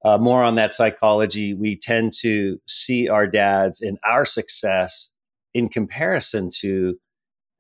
Uh, 0.05 0.19
more 0.19 0.43
on 0.43 0.53
that 0.55 0.75
psychology. 0.75 1.55
We 1.55 1.79
tend 1.79 2.13
to 2.21 2.59
see 2.67 3.09
our 3.09 3.25
dads 3.25 3.81
and 3.81 3.97
our 4.05 4.25
success 4.25 5.09
in 5.55 5.67
comparison 5.67 6.51
to 6.59 6.95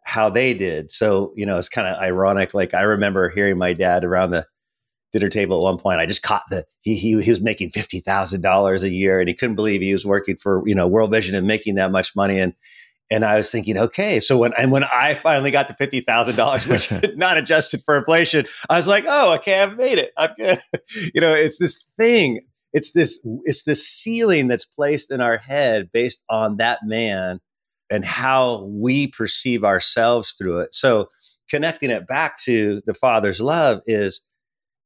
how 0.05 0.29
they 0.29 0.53
did. 0.53 0.91
So, 0.91 1.33
you 1.35 1.45
know, 1.45 1.57
it's 1.57 1.69
kind 1.69 1.87
of 1.87 1.97
ironic. 2.01 2.53
Like 2.53 2.73
I 2.73 2.81
remember 2.81 3.29
hearing 3.29 3.57
my 3.57 3.73
dad 3.73 4.03
around 4.03 4.31
the 4.31 4.45
dinner 5.13 5.29
table 5.29 5.57
at 5.57 5.61
one 5.61 5.77
point. 5.77 5.99
I 5.99 6.05
just 6.05 6.23
caught 6.23 6.43
the 6.49 6.65
he 6.81 6.95
he, 6.95 7.21
he 7.21 7.29
was 7.29 7.39
making 7.39 7.69
fifty 7.69 7.99
thousand 7.99 8.41
dollars 8.41 8.83
a 8.83 8.89
year, 8.89 9.19
and 9.19 9.29
he 9.29 9.35
couldn't 9.35 9.55
believe 9.55 9.81
he 9.81 9.93
was 9.93 10.05
working 10.05 10.35
for 10.35 10.67
you 10.67 10.75
know 10.75 10.87
World 10.87 11.11
Vision 11.11 11.35
and 11.35 11.47
making 11.47 11.75
that 11.75 11.91
much 11.91 12.15
money. 12.15 12.39
And 12.39 12.53
and 13.09 13.23
I 13.23 13.37
was 13.37 13.51
thinking, 13.51 13.77
okay, 13.77 14.19
so 14.19 14.37
when 14.37 14.53
and 14.57 14.71
when 14.71 14.83
I 14.83 15.13
finally 15.13 15.51
got 15.51 15.67
to 15.69 15.75
fifty 15.75 16.01
thousand 16.01 16.35
dollars, 16.35 16.67
which 16.67 16.91
not 17.15 17.37
adjusted 17.37 17.81
for 17.85 17.97
inflation, 17.97 18.45
I 18.69 18.77
was 18.77 18.87
like, 18.87 19.05
oh, 19.07 19.33
okay, 19.35 19.61
I've 19.61 19.77
made 19.77 19.99
it. 19.99 20.11
I'm 20.17 20.31
good. 20.35 20.61
you 21.13 21.21
know, 21.21 21.33
it's 21.33 21.59
this 21.59 21.79
thing. 21.97 22.41
It's 22.73 22.91
this 22.91 23.19
it's 23.43 23.63
this 23.63 23.87
ceiling 23.87 24.47
that's 24.47 24.65
placed 24.65 25.11
in 25.11 25.21
our 25.21 25.37
head 25.37 25.89
based 25.93 26.23
on 26.29 26.57
that 26.57 26.79
man 26.83 27.39
and 27.89 28.05
how 28.05 28.63
we 28.63 29.07
perceive 29.07 29.63
ourselves 29.63 30.31
through 30.31 30.59
it. 30.59 30.73
So 30.73 31.09
connecting 31.49 31.89
it 31.89 32.07
back 32.07 32.37
to 32.39 32.81
the 32.85 32.93
Father's 32.93 33.39
love 33.39 33.81
is, 33.85 34.21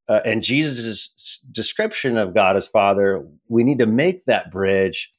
uh, 0.09 0.21
and 0.25 0.43
Jesus' 0.43 1.41
description 1.51 2.17
of 2.17 2.33
God 2.33 2.55
as 2.55 2.67
Father, 2.67 3.25
we 3.47 3.63
need 3.63 3.79
to 3.79 3.85
make 3.85 4.25
that 4.25 4.51
bridge 4.51 5.11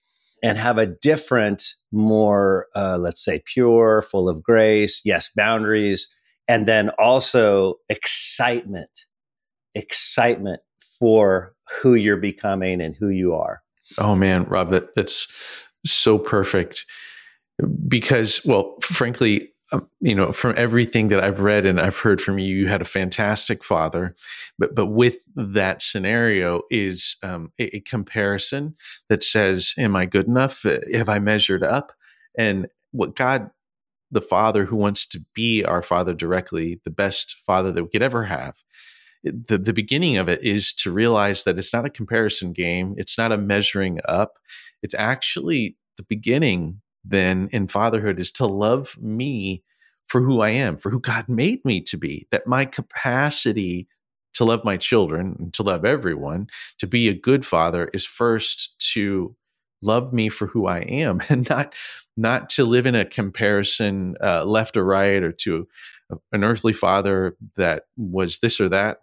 and 0.42 0.56
have 0.56 0.78
a 0.78 0.86
different, 0.86 1.74
more, 1.90 2.66
uh, 2.74 2.96
let's 2.98 3.24
say, 3.24 3.42
pure, 3.44 4.02
full 4.02 4.28
of 4.28 4.42
grace, 4.42 5.00
yes, 5.04 5.30
boundaries, 5.34 6.08
and 6.46 6.66
then 6.66 6.90
also 6.98 7.74
excitement, 7.88 9.06
excitement 9.74 10.60
for 10.98 11.54
who 11.80 11.94
you're 11.94 12.16
becoming 12.16 12.80
and 12.80 12.96
who 12.96 13.08
you 13.08 13.34
are. 13.34 13.62
Oh 13.98 14.14
man, 14.14 14.44
Rob, 14.44 14.70
that, 14.70 14.94
that's 14.94 15.28
so 15.84 16.18
perfect 16.18 16.84
because, 17.88 18.40
well, 18.44 18.76
frankly, 18.82 19.50
um, 19.70 19.86
you 20.00 20.14
know, 20.14 20.32
from 20.32 20.54
everything 20.56 21.08
that 21.08 21.22
I've 21.22 21.40
read 21.40 21.66
and 21.66 21.78
I've 21.78 21.98
heard 21.98 22.20
from 22.20 22.38
you, 22.38 22.56
you 22.56 22.68
had 22.68 22.80
a 22.80 22.86
fantastic 22.86 23.62
father, 23.62 24.16
but 24.58 24.74
but 24.74 24.86
with 24.86 25.16
that 25.36 25.82
scenario 25.82 26.62
is 26.70 27.16
um, 27.22 27.52
a, 27.60 27.76
a, 27.76 27.80
comparison 27.80 28.76
that 29.10 29.22
says, 29.22 29.74
"Am 29.76 29.94
I 29.94 30.06
good 30.06 30.26
enough? 30.26 30.64
Have 30.94 31.10
I 31.10 31.18
measured 31.18 31.62
up?" 31.62 31.92
And 32.38 32.68
what 32.92 33.14
God, 33.14 33.50
the 34.10 34.22
Father 34.22 34.64
who 34.64 34.76
wants 34.76 35.06
to 35.08 35.20
be 35.34 35.64
our 35.64 35.82
Father 35.82 36.14
directly, 36.14 36.80
the 36.84 36.90
best 36.90 37.36
Father 37.44 37.70
that 37.70 37.82
we 37.82 37.90
could 37.90 38.02
ever 38.02 38.24
have. 38.24 38.56
The, 39.24 39.58
the 39.58 39.72
beginning 39.72 40.16
of 40.16 40.28
it 40.28 40.42
is 40.42 40.72
to 40.74 40.92
realize 40.92 41.44
that 41.44 41.58
it's 41.58 41.74
not 41.74 41.84
a 41.84 41.90
comparison 41.90 42.52
game. 42.52 42.94
It's 42.96 43.18
not 43.18 43.32
a 43.32 43.36
measuring 43.36 43.98
up. 44.06 44.38
It's 44.82 44.94
actually 44.94 45.76
the 45.96 46.04
beginning 46.04 46.80
then 47.04 47.48
in 47.52 47.68
fatherhood 47.68 48.20
is 48.20 48.30
to 48.32 48.46
love 48.46 48.96
me 49.00 49.62
for 50.06 50.22
who 50.22 50.40
I 50.40 50.50
am, 50.50 50.76
for 50.76 50.90
who 50.90 51.00
God 51.00 51.28
made 51.28 51.64
me 51.64 51.80
to 51.82 51.96
be, 51.96 52.26
that 52.30 52.46
my 52.46 52.64
capacity 52.64 53.88
to 54.34 54.44
love 54.44 54.64
my 54.64 54.76
children 54.76 55.36
and 55.38 55.54
to 55.54 55.62
love 55.62 55.84
everyone, 55.84 56.48
to 56.78 56.86
be 56.86 57.08
a 57.08 57.14
good 57.14 57.44
father 57.44 57.90
is 57.92 58.06
first 58.06 58.78
to 58.92 59.34
love 59.82 60.12
me 60.12 60.28
for 60.28 60.46
who 60.46 60.66
I 60.66 60.80
am 60.80 61.20
and 61.28 61.48
not 61.48 61.74
not 62.16 62.50
to 62.50 62.64
live 62.64 62.86
in 62.86 62.94
a 62.94 63.04
comparison 63.04 64.16
uh, 64.22 64.44
left 64.44 64.76
or 64.76 64.84
right 64.84 65.22
or 65.22 65.30
to 65.32 65.68
an 66.32 66.42
earthly 66.42 66.72
father 66.72 67.36
that 67.56 67.84
was 67.96 68.38
this 68.40 68.60
or 68.60 68.68
that 68.70 69.02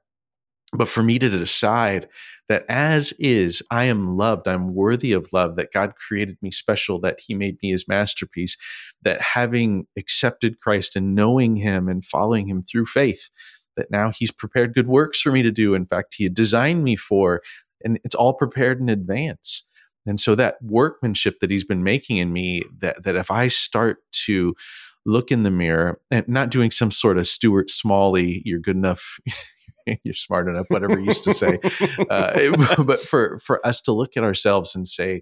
but 0.74 0.88
for 0.88 1.04
me 1.04 1.20
to 1.20 1.30
decide 1.30 2.08
that 2.50 2.66
as 2.70 3.14
is, 3.20 3.62
I 3.72 3.86
am 3.86 4.18
loved, 4.18 4.48
I'm 4.48 4.74
worthy 4.74 5.14
of 5.14 5.32
love, 5.32 5.56
that 5.56 5.72
God 5.72 5.96
created 5.96 6.38
me 6.42 6.52
special, 6.52 7.00
that 7.02 7.20
He 7.26 7.34
made 7.34 7.58
me 7.62 7.72
His 7.72 7.88
masterpiece, 7.88 8.58
that 9.02 9.22
having 9.22 9.88
accepted 9.98 10.60
Christ 10.60 10.96
and 10.96 11.16
knowing 11.16 11.56
Him 11.56 11.88
and 11.88 12.04
following 12.04 12.48
Him 12.48 12.64
through 12.64 12.88
faith, 12.88 13.30
that 13.78 13.92
now 13.92 14.12
He's 14.12 14.32
prepared 14.32 14.74
good 14.74 14.88
works 14.88 15.22
for 15.22 15.32
me 15.32 15.44
to 15.44 15.52
do. 15.52 15.74
In 15.74 15.86
fact, 15.86 16.16
He 16.18 16.24
had 16.24 16.34
designed 16.34 16.84
me 16.84 16.96
for, 16.96 17.42
and 17.84 18.00
it's 18.04 18.16
all 18.16 18.34
prepared 18.34 18.80
in 18.80 18.90
advance. 18.90 19.64
And 20.08 20.20
so 20.20 20.36
that 20.36 20.58
workmanship 20.62 21.40
that 21.40 21.52
He's 21.52 21.66
been 21.66 21.84
making 21.84 22.18
in 22.18 22.34
me, 22.34 22.64
that 22.80 23.04
that 23.04 23.16
if 23.16 23.32
I 23.32 23.48
start 23.48 23.98
to 24.26 24.56
look 25.06 25.32
in 25.32 25.44
the 25.44 25.52
mirror 25.52 26.00
and 26.12 26.28
not 26.28 26.50
doing 26.50 26.72
some 26.72 26.92
sort 26.92 27.18
of 27.18 27.28
Stuart 27.28 27.70
Smalley, 27.70 28.42
you're 28.44 28.60
good 28.60 28.76
enough, 28.76 29.20
you're 30.04 30.14
smart 30.14 30.48
enough, 30.48 30.68
whatever 30.70 30.98
he 30.98 31.06
used 31.06 31.24
to 31.24 31.34
say. 31.34 31.60
Uh, 32.10 32.56
but 32.84 33.02
for 33.02 33.40
for 33.40 33.66
us 33.66 33.82
to 33.82 33.92
look 33.92 34.18
at 34.18 34.24
ourselves 34.24 34.76
and 34.76 34.88
say, 34.88 35.22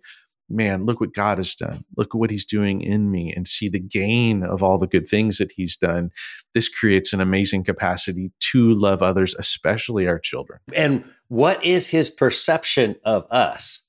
man, 0.50 0.86
look 0.86 1.00
what 1.00 1.14
God 1.14 1.38
has 1.38 1.54
done. 1.54 1.84
Look 1.98 2.14
at 2.14 2.18
what 2.18 2.30
He's 2.30 2.46
doing 2.46 2.82
in 2.82 3.12
me, 3.12 3.34
and 3.36 3.48
see 3.48 3.70
the 3.70 3.80
gain 3.80 4.44
of 4.44 4.64
all 4.64 4.78
the 4.78 4.88
good 4.88 5.08
things 5.08 5.38
that 5.38 5.52
He's 5.52 5.76
done. 5.76 6.12
This 6.54 6.70
creates 6.70 7.14
an 7.14 7.22
amazing 7.22 7.64
capacity 7.64 8.32
to 8.52 8.74
love 8.74 9.02
others, 9.02 9.36
especially 9.38 10.08
our 10.08 10.20
children. 10.20 10.60
And 10.74 11.04
what 11.28 11.64
is 11.64 11.88
His 11.90 12.10
perception 12.10 12.96
of 13.04 13.26
us? 13.32 13.82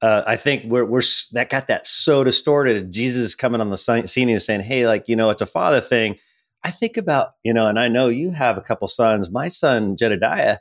Uh, 0.00 0.24
I 0.26 0.36
think 0.36 0.64
we're 0.64 0.84
we're 0.84 1.02
that 1.32 1.48
got 1.48 1.68
that 1.68 1.86
so 1.86 2.24
distorted. 2.24 2.92
Jesus 2.92 3.34
coming 3.34 3.60
on 3.60 3.70
the 3.70 3.78
scene 3.78 4.28
and 4.28 4.42
saying, 4.42 4.60
"Hey, 4.60 4.86
like 4.86 5.08
you 5.08 5.16
know, 5.16 5.30
it's 5.30 5.42
a 5.42 5.46
father 5.46 5.80
thing." 5.80 6.18
I 6.64 6.70
think 6.70 6.96
about, 6.96 7.32
you 7.42 7.52
know, 7.52 7.66
and 7.66 7.78
I 7.78 7.88
know 7.88 8.08
you 8.08 8.30
have 8.30 8.56
a 8.56 8.62
couple 8.62 8.88
sons. 8.88 9.30
My 9.30 9.48
son, 9.48 9.96
Jedediah, 9.96 10.58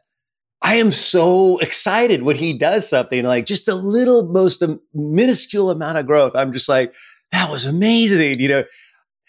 I 0.61 0.75
am 0.75 0.91
so 0.91 1.57
excited 1.57 2.23
when 2.23 2.35
he 2.35 2.57
does 2.57 2.89
something 2.89 3.23
like 3.23 3.45
just 3.45 3.67
a 3.67 3.75
little, 3.75 4.27
most 4.27 4.63
minuscule 4.93 5.69
amount 5.69 5.97
of 5.97 6.07
growth. 6.07 6.33
I'm 6.35 6.53
just 6.53 6.69
like, 6.69 6.93
that 7.31 7.49
was 7.49 7.65
amazing. 7.65 8.39
You 8.39 8.47
know, 8.47 8.63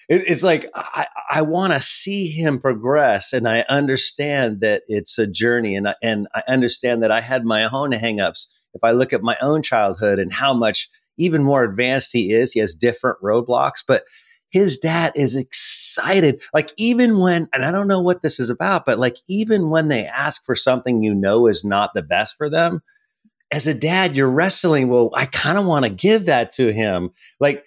it, 0.08 0.24
it's 0.28 0.42
like, 0.42 0.70
I, 0.74 1.06
I 1.30 1.42
want 1.42 1.72
to 1.72 1.80
see 1.80 2.28
him 2.28 2.58
progress. 2.58 3.32
And 3.32 3.48
I 3.48 3.64
understand 3.68 4.60
that 4.60 4.82
it's 4.88 5.18
a 5.18 5.26
journey. 5.26 5.76
And 5.76 5.88
I, 5.88 5.94
and 6.02 6.26
I 6.34 6.42
understand 6.48 7.02
that 7.02 7.10
I 7.10 7.20
had 7.20 7.44
my 7.44 7.64
own 7.64 7.92
hangups. 7.92 8.46
If 8.74 8.82
I 8.82 8.92
look 8.92 9.12
at 9.12 9.22
my 9.22 9.36
own 9.40 9.62
childhood 9.62 10.18
and 10.18 10.32
how 10.32 10.54
much 10.54 10.88
even 11.18 11.42
more 11.42 11.64
advanced 11.64 12.10
he 12.12 12.32
is, 12.32 12.52
he 12.52 12.60
has 12.60 12.74
different 12.74 13.18
roadblocks. 13.22 13.82
But 13.86 14.04
his 14.52 14.76
dad 14.78 15.12
is 15.16 15.34
excited. 15.34 16.42
Like, 16.52 16.72
even 16.76 17.18
when, 17.18 17.48
and 17.54 17.64
I 17.64 17.72
don't 17.72 17.88
know 17.88 18.00
what 18.00 18.22
this 18.22 18.38
is 18.38 18.50
about, 18.50 18.84
but 18.84 18.98
like, 18.98 19.16
even 19.26 19.70
when 19.70 19.88
they 19.88 20.06
ask 20.06 20.44
for 20.44 20.54
something 20.54 21.02
you 21.02 21.14
know 21.14 21.46
is 21.46 21.64
not 21.64 21.90
the 21.94 22.02
best 22.02 22.36
for 22.36 22.50
them, 22.50 22.82
as 23.50 23.66
a 23.66 23.74
dad, 23.74 24.14
you're 24.14 24.30
wrestling. 24.30 24.88
Well, 24.88 25.10
I 25.14 25.26
kind 25.26 25.58
of 25.58 25.64
want 25.64 25.86
to 25.86 25.90
give 25.90 26.26
that 26.26 26.52
to 26.52 26.70
him. 26.70 27.10
Like, 27.40 27.64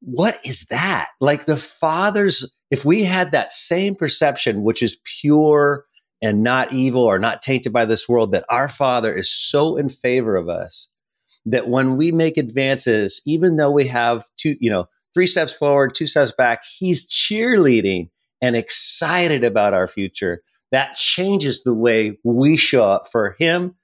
what 0.00 0.38
is 0.44 0.66
that? 0.66 1.08
Like, 1.20 1.46
the 1.46 1.56
father's, 1.56 2.54
if 2.70 2.84
we 2.84 3.04
had 3.04 3.32
that 3.32 3.52
same 3.52 3.94
perception, 3.94 4.62
which 4.62 4.82
is 4.82 4.98
pure 5.20 5.86
and 6.20 6.42
not 6.42 6.72
evil 6.74 7.02
or 7.02 7.18
not 7.18 7.40
tainted 7.40 7.72
by 7.72 7.86
this 7.86 8.06
world, 8.06 8.32
that 8.32 8.44
our 8.50 8.68
father 8.68 9.14
is 9.14 9.30
so 9.30 9.78
in 9.78 9.88
favor 9.88 10.36
of 10.36 10.48
us 10.48 10.90
that 11.46 11.68
when 11.68 11.96
we 11.96 12.12
make 12.12 12.36
advances, 12.36 13.22
even 13.24 13.56
though 13.56 13.70
we 13.70 13.86
have 13.86 14.26
two, 14.36 14.56
you 14.60 14.70
know, 14.70 14.86
three 15.18 15.26
steps 15.26 15.52
forward, 15.52 15.96
two 15.96 16.06
steps 16.06 16.30
back. 16.30 16.62
He's 16.78 17.04
cheerleading 17.10 18.08
and 18.40 18.54
excited 18.54 19.42
about 19.42 19.74
our 19.74 19.88
future. 19.88 20.42
That 20.70 20.94
changes 20.94 21.64
the 21.64 21.74
way 21.74 22.16
we 22.22 22.56
show 22.56 22.88
up 22.88 23.08
for 23.10 23.34
him 23.40 23.74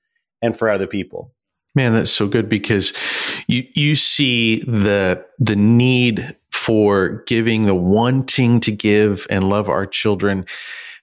and 0.41 0.57
for 0.57 0.69
other 0.69 0.87
people. 0.87 1.35
Man, 1.75 1.93
that's 1.93 2.12
so 2.12 2.29
good 2.29 2.49
because 2.49 2.93
you 3.49 3.64
you 3.75 3.97
see 3.97 4.61
the 4.61 5.26
the 5.41 5.57
need 5.57 6.37
for 6.53 7.25
giving, 7.26 7.67
the 7.67 7.75
wanting 7.75 8.61
to 8.61 8.71
give 8.71 9.26
and 9.29 9.49
love 9.49 9.69
our 9.69 9.87
children, 9.87 10.47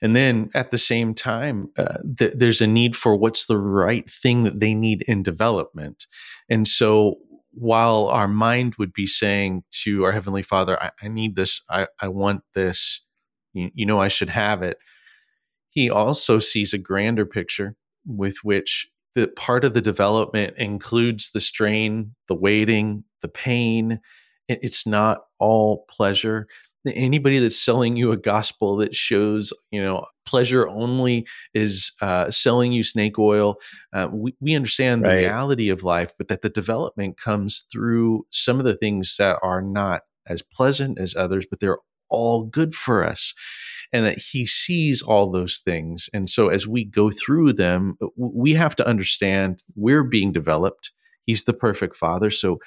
and 0.01 0.15
then 0.15 0.49
at 0.53 0.71
the 0.71 0.77
same 0.77 1.13
time, 1.13 1.69
uh, 1.77 1.97
th- 2.17 2.35
there's 2.37 2.61
a 2.61 2.67
need 2.67 2.95
for 2.95 3.17
what's 3.17 3.47
the 3.47 3.57
right 3.57 4.09
thing 4.09 4.45
that 4.45 4.61
they 4.61 4.73
need 4.73 5.01
in 5.09 5.23
development, 5.23 6.07
and 6.49 6.69
so 6.69 7.17
while 7.53 8.07
our 8.07 8.27
mind 8.27 8.75
would 8.79 8.93
be 8.93 9.07
saying 9.07 9.63
to 9.83 10.05
our 10.05 10.11
Heavenly 10.11 10.43
Father, 10.43 10.81
I, 10.81 10.91
I 11.01 11.07
need 11.09 11.35
this, 11.35 11.61
I, 11.69 11.87
I 12.01 12.07
want 12.09 12.43
this, 12.55 13.01
you, 13.53 13.71
you 13.73 13.85
know, 13.85 13.99
I 14.01 14.07
should 14.09 14.29
have 14.29 14.63
it, 14.63 14.77
He 15.73 15.89
also 15.89 16.39
sees 16.39 16.73
a 16.73 16.77
grander 16.77 17.25
picture 17.25 17.75
with 18.05 18.37
which 18.43 18.89
the 19.15 19.27
part 19.27 19.65
of 19.65 19.73
the 19.73 19.81
development 19.81 20.55
includes 20.57 21.31
the 21.31 21.41
strain, 21.41 22.15
the 22.27 22.35
waiting, 22.35 23.03
the 23.21 23.27
pain. 23.27 23.99
It's 24.47 24.85
not 24.87 25.19
all 25.39 25.85
pleasure 25.89 26.47
anybody 26.87 27.39
that's 27.39 27.59
selling 27.59 27.95
you 27.95 28.11
a 28.11 28.17
gospel 28.17 28.75
that 28.77 28.95
shows 28.95 29.53
you 29.71 29.81
know 29.81 30.05
pleasure 30.25 30.67
only 30.69 31.25
is 31.53 31.91
uh, 32.01 32.29
selling 32.29 32.71
you 32.71 32.83
snake 32.83 33.19
oil. 33.19 33.55
Uh, 33.93 34.07
we, 34.11 34.35
we 34.39 34.55
understand 34.55 35.03
right. 35.03 35.15
the 35.15 35.21
reality 35.23 35.69
of 35.69 35.83
life 35.83 36.13
but 36.17 36.27
that 36.27 36.41
the 36.41 36.49
development 36.49 37.17
comes 37.17 37.65
through 37.71 38.25
some 38.29 38.59
of 38.59 38.65
the 38.65 38.75
things 38.75 39.15
that 39.17 39.37
are 39.41 39.61
not 39.61 40.01
as 40.27 40.41
pleasant 40.41 40.99
as 40.99 41.15
others 41.15 41.45
but 41.49 41.59
they're 41.59 41.79
all 42.09 42.43
good 42.43 42.75
for 42.75 43.03
us 43.03 43.33
and 43.93 44.05
that 44.05 44.17
he 44.17 44.45
sees 44.45 45.01
all 45.01 45.31
those 45.31 45.59
things. 45.59 46.09
And 46.13 46.29
so 46.29 46.49
as 46.49 46.67
we 46.67 46.85
go 46.85 47.09
through 47.11 47.53
them 47.53 47.97
we 48.15 48.53
have 48.53 48.75
to 48.75 48.87
understand 48.87 49.63
we're 49.75 50.03
being 50.03 50.31
developed. 50.31 50.91
He's 51.25 51.45
the 51.45 51.53
perfect 51.53 51.95
father 51.95 52.31
so 52.31 52.59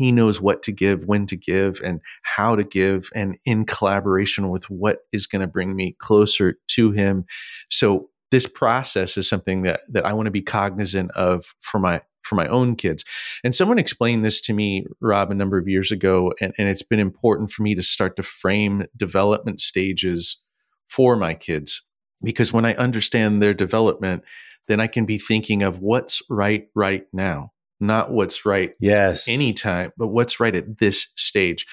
he 0.00 0.12
knows 0.12 0.40
what 0.40 0.62
to 0.62 0.72
give, 0.72 1.04
when 1.04 1.26
to 1.26 1.36
give, 1.36 1.80
and 1.84 2.00
how 2.22 2.56
to 2.56 2.64
give, 2.64 3.10
and 3.14 3.36
in 3.44 3.66
collaboration 3.66 4.48
with 4.48 4.70
what 4.70 5.00
is 5.12 5.26
going 5.26 5.40
to 5.40 5.46
bring 5.46 5.76
me 5.76 5.94
closer 5.98 6.56
to 6.68 6.90
him. 6.90 7.26
So 7.68 8.08
this 8.30 8.46
process 8.46 9.18
is 9.18 9.28
something 9.28 9.62
that 9.62 9.80
that 9.90 10.06
I 10.06 10.14
want 10.14 10.26
to 10.26 10.30
be 10.30 10.40
cognizant 10.40 11.10
of 11.10 11.54
for 11.60 11.78
my 11.78 12.00
for 12.22 12.34
my 12.34 12.46
own 12.46 12.76
kids. 12.76 13.04
And 13.44 13.54
someone 13.54 13.78
explained 13.78 14.24
this 14.24 14.40
to 14.42 14.54
me, 14.54 14.86
Rob, 15.02 15.30
a 15.30 15.34
number 15.34 15.58
of 15.58 15.68
years 15.68 15.92
ago, 15.92 16.32
and, 16.40 16.54
and 16.56 16.68
it's 16.68 16.82
been 16.82 17.00
important 17.00 17.50
for 17.50 17.62
me 17.62 17.74
to 17.74 17.82
start 17.82 18.16
to 18.16 18.22
frame 18.22 18.86
development 18.96 19.60
stages 19.60 20.38
for 20.86 21.14
my 21.14 21.34
kids 21.34 21.82
because 22.22 22.52
when 22.52 22.64
I 22.64 22.74
understand 22.74 23.42
their 23.42 23.54
development, 23.54 24.22
then 24.66 24.80
I 24.80 24.86
can 24.86 25.04
be 25.04 25.18
thinking 25.18 25.62
of 25.62 25.80
what's 25.80 26.22
right 26.30 26.68
right 26.74 27.04
now 27.12 27.52
not 27.80 28.12
what's 28.12 28.44
right 28.44 28.72
yes. 28.80 29.28
anytime 29.28 29.92
but 29.96 30.08
what's 30.08 30.40
right 30.40 30.54
at 30.54 30.78
this 30.78 31.08
stage. 31.16 31.66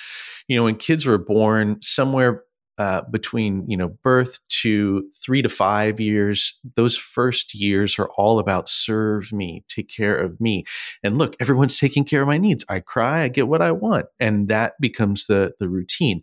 You 0.48 0.56
know 0.58 0.64
when 0.64 0.76
kids 0.76 1.06
were 1.06 1.18
born 1.18 1.82
somewhere 1.82 2.44
uh, 2.78 3.02
between 3.10 3.68
you 3.68 3.76
know 3.76 3.90
birth 4.04 4.40
to 4.48 5.10
three 5.24 5.42
to 5.42 5.50
five 5.50 6.00
years 6.00 6.60
those 6.76 6.96
first 6.96 7.56
years 7.56 7.98
are 7.98 8.10
all 8.18 8.38
about 8.38 8.70
serve 8.70 9.34
me 9.34 9.64
take 9.68 9.90
care 9.90 10.16
of 10.18 10.40
me. 10.40 10.64
And 11.04 11.18
look 11.18 11.36
everyone's 11.40 11.80
taking 11.80 12.06
care 12.06 12.22
of 12.22 12.28
my 12.28 12.38
needs. 12.38 12.64
I 12.70 12.80
cry 12.80 13.24
i 13.24 13.28
get 13.28 13.48
what 13.48 13.62
i 13.62 13.72
want 13.72 14.06
and 14.20 14.48
that 14.50 14.74
becomes 14.80 15.28
the 15.28 15.54
the 15.60 15.68
routine. 15.68 16.22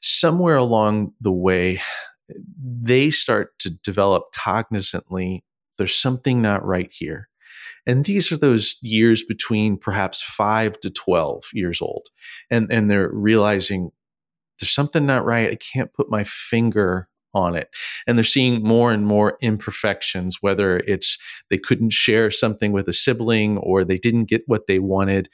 Somewhere 0.00 0.56
along 0.56 1.12
the 1.20 1.32
way 1.32 1.80
they 2.60 3.10
start 3.10 3.58
to 3.60 3.70
develop 3.70 4.24
cognizantly 4.34 5.42
there's 5.78 5.94
something 5.94 6.42
not 6.42 6.64
right 6.64 6.92
here 6.92 7.28
and 7.88 8.04
these 8.04 8.30
are 8.30 8.36
those 8.36 8.76
years 8.82 9.24
between 9.24 9.78
perhaps 9.78 10.22
five 10.22 10.78
to 10.80 10.90
12 10.90 11.44
years 11.54 11.80
old. 11.80 12.06
And, 12.50 12.70
and 12.70 12.90
they're 12.90 13.10
realizing 13.10 13.90
there's 14.60 14.74
something 14.74 15.06
not 15.06 15.24
right. 15.24 15.50
I 15.50 15.56
can't 15.56 15.94
put 15.94 16.10
my 16.10 16.22
finger 16.24 17.08
on 17.32 17.56
it. 17.56 17.70
And 18.06 18.18
they're 18.18 18.24
seeing 18.24 18.62
more 18.62 18.92
and 18.92 19.06
more 19.06 19.38
imperfections, 19.40 20.36
whether 20.42 20.78
it's 20.78 21.16
they 21.48 21.56
couldn't 21.56 21.94
share 21.94 22.30
something 22.30 22.72
with 22.72 22.88
a 22.88 22.92
sibling 22.92 23.56
or 23.56 23.84
they 23.84 23.96
didn't 23.98 24.26
get 24.26 24.42
what 24.46 24.66
they 24.66 24.78
wanted 24.78 25.30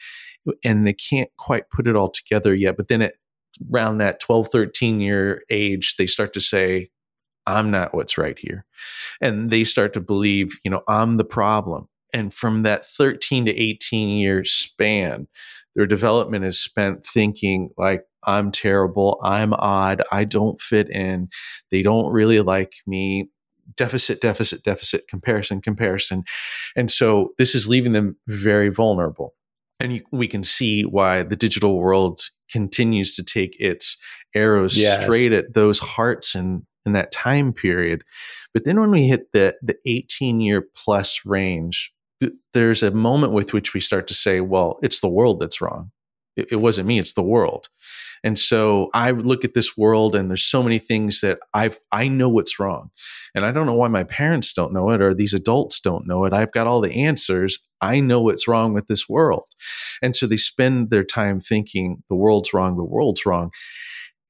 and 0.62 0.86
they 0.86 0.92
can't 0.92 1.30
quite 1.36 1.70
put 1.70 1.88
it 1.88 1.96
all 1.96 2.10
together 2.10 2.54
yet. 2.54 2.76
But 2.76 2.86
then 2.86 3.02
at 3.02 3.14
around 3.72 3.98
that 3.98 4.20
12, 4.20 4.48
13 4.52 5.00
year 5.00 5.42
age, 5.50 5.96
they 5.98 6.06
start 6.06 6.32
to 6.34 6.40
say, 6.40 6.90
I'm 7.46 7.72
not 7.72 7.94
what's 7.94 8.16
right 8.16 8.38
here. 8.38 8.64
And 9.20 9.50
they 9.50 9.64
start 9.64 9.92
to 9.94 10.00
believe, 10.00 10.58
you 10.62 10.70
know, 10.70 10.82
I'm 10.86 11.16
the 11.16 11.24
problem 11.24 11.88
and 12.14 12.32
from 12.32 12.62
that 12.62 12.86
13 12.86 13.44
to 13.44 13.52
18 13.54 14.08
year 14.08 14.44
span 14.44 15.28
their 15.76 15.86
development 15.86 16.44
is 16.46 16.58
spent 16.58 17.04
thinking 17.04 17.68
like 17.76 18.04
i'm 18.22 18.50
terrible 18.50 19.20
i'm 19.22 19.52
odd 19.52 20.00
i 20.10 20.24
don't 20.24 20.60
fit 20.60 20.88
in 20.88 21.28
they 21.74 21.82
don't 21.82 22.12
really 22.12 22.40
like 22.40 22.74
me. 22.86 23.28
Deficit 23.76 24.20
deficit 24.20 24.62
deficit 24.62 25.08
comparison 25.08 25.60
comparison. 25.60 26.22
And 26.76 26.88
so 26.88 27.32
this 27.36 27.54
is 27.56 27.66
leaving 27.66 27.92
them 27.92 28.16
very 28.28 28.68
vulnerable. 28.68 29.34
And 29.80 29.94
you, 29.94 30.02
we 30.12 30.28
can 30.28 30.44
see 30.44 30.82
why 30.82 31.24
the 31.24 31.34
digital 31.34 31.80
world 31.80 32.20
continues 32.48 33.16
to 33.16 33.24
take 33.24 33.56
its 33.58 33.96
arrows 34.36 34.76
yes. 34.76 35.02
straight 35.02 35.32
at 35.32 35.54
those 35.54 35.80
hearts 35.80 36.36
and 36.36 36.62
in 36.86 36.92
that 36.92 37.10
time 37.10 37.52
period. 37.52 38.04
But 38.52 38.64
then 38.64 38.78
when 38.78 38.92
we 38.92 39.08
hit 39.08 39.32
the 39.32 39.56
the 39.62 39.76
18 39.84 40.40
year 40.40 40.64
plus 40.76 41.22
range 41.24 41.92
there's 42.52 42.82
a 42.82 42.90
moment 42.90 43.32
with 43.32 43.52
which 43.52 43.74
we 43.74 43.80
start 43.80 44.06
to 44.08 44.14
say, 44.14 44.40
well, 44.40 44.78
it's 44.82 45.00
the 45.00 45.08
world 45.08 45.40
that's 45.40 45.60
wrong. 45.60 45.90
It, 46.36 46.52
it 46.52 46.56
wasn't 46.56 46.88
me, 46.88 46.98
it's 46.98 47.14
the 47.14 47.22
world. 47.22 47.68
And 48.24 48.38
so 48.38 48.88
I 48.94 49.10
look 49.10 49.44
at 49.44 49.52
this 49.52 49.76
world 49.76 50.16
and 50.16 50.30
there's 50.30 50.44
so 50.44 50.62
many 50.62 50.78
things 50.78 51.20
that 51.20 51.40
I've 51.52 51.78
I 51.92 52.08
know 52.08 52.30
what's 52.30 52.58
wrong. 52.58 52.90
And 53.34 53.44
I 53.44 53.52
don't 53.52 53.66
know 53.66 53.74
why 53.74 53.88
my 53.88 54.04
parents 54.04 54.54
don't 54.54 54.72
know 54.72 54.88
it 54.90 55.02
or 55.02 55.12
these 55.12 55.34
adults 55.34 55.78
don't 55.78 56.06
know 56.06 56.24
it. 56.24 56.32
I've 56.32 56.52
got 56.52 56.66
all 56.66 56.80
the 56.80 57.04
answers. 57.04 57.58
I 57.82 58.00
know 58.00 58.22
what's 58.22 58.48
wrong 58.48 58.72
with 58.72 58.86
this 58.86 59.10
world. 59.10 59.44
And 60.00 60.16
so 60.16 60.26
they 60.26 60.38
spend 60.38 60.88
their 60.88 61.04
time 61.04 61.38
thinking 61.38 62.02
the 62.08 62.16
world's 62.16 62.54
wrong, 62.54 62.78
the 62.78 62.84
world's 62.84 63.26
wrong. 63.26 63.50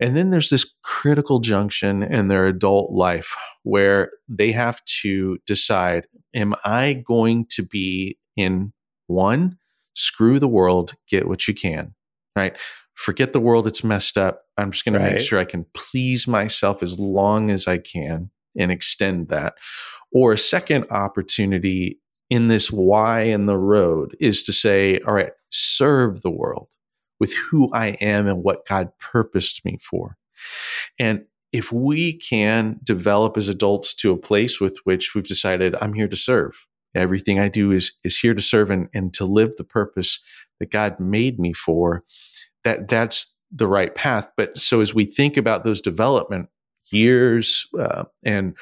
And 0.00 0.16
then 0.16 0.30
there's 0.30 0.50
this 0.50 0.74
critical 0.82 1.38
junction 1.38 2.02
in 2.02 2.28
their 2.28 2.46
adult 2.46 2.92
life 2.92 3.34
where 3.62 4.10
they 4.28 4.52
have 4.52 4.84
to 5.02 5.38
decide 5.46 6.06
Am 6.34 6.54
I 6.64 6.94
going 7.06 7.46
to 7.50 7.62
be 7.62 8.18
in 8.36 8.72
one, 9.06 9.56
screw 9.94 10.40
the 10.40 10.48
world, 10.48 10.94
get 11.08 11.28
what 11.28 11.46
you 11.46 11.54
can, 11.54 11.94
right? 12.34 12.56
Forget 12.94 13.32
the 13.32 13.40
world, 13.40 13.68
it's 13.68 13.84
messed 13.84 14.18
up. 14.18 14.42
I'm 14.58 14.72
just 14.72 14.84
going 14.84 14.94
right. 14.94 15.04
to 15.04 15.10
make 15.12 15.20
sure 15.20 15.38
I 15.38 15.44
can 15.44 15.64
please 15.74 16.26
myself 16.26 16.82
as 16.82 16.98
long 16.98 17.50
as 17.50 17.68
I 17.68 17.78
can 17.78 18.30
and 18.58 18.72
extend 18.72 19.28
that. 19.28 19.54
Or 20.12 20.32
a 20.32 20.38
second 20.38 20.86
opportunity 20.90 22.00
in 22.30 22.48
this 22.48 22.70
why 22.70 23.22
in 23.22 23.46
the 23.46 23.58
road 23.58 24.16
is 24.18 24.42
to 24.44 24.52
say, 24.52 24.98
all 25.06 25.14
right, 25.14 25.30
serve 25.50 26.22
the 26.22 26.30
world 26.30 26.68
with 27.20 27.34
who 27.34 27.70
I 27.72 27.88
am 28.00 28.26
and 28.26 28.42
what 28.42 28.66
God 28.66 28.90
purposed 28.98 29.64
me 29.64 29.78
for. 29.82 30.16
And 30.98 31.24
if 31.52 31.70
we 31.72 32.14
can 32.14 32.80
develop 32.82 33.36
as 33.36 33.48
adults 33.48 33.94
to 33.94 34.12
a 34.12 34.16
place 34.16 34.60
with 34.60 34.78
which 34.84 35.14
we've 35.14 35.26
decided, 35.26 35.76
I'm 35.80 35.92
here 35.92 36.08
to 36.08 36.16
serve. 36.16 36.66
Everything 36.94 37.38
I 37.38 37.48
do 37.48 37.72
is 37.72 37.92
is 38.04 38.18
here 38.18 38.34
to 38.34 38.42
serve 38.42 38.70
and, 38.70 38.88
and 38.94 39.12
to 39.14 39.24
live 39.24 39.56
the 39.56 39.64
purpose 39.64 40.20
that 40.60 40.70
God 40.70 40.98
made 41.00 41.38
me 41.38 41.52
for, 41.52 42.04
that 42.62 42.88
that's 42.88 43.34
the 43.50 43.66
right 43.66 43.94
path. 43.94 44.28
But 44.36 44.58
so 44.58 44.80
as 44.80 44.94
we 44.94 45.04
think 45.04 45.36
about 45.36 45.64
those 45.64 45.80
development 45.80 46.48
years 46.90 47.66
uh, 47.78 48.04
and 48.24 48.56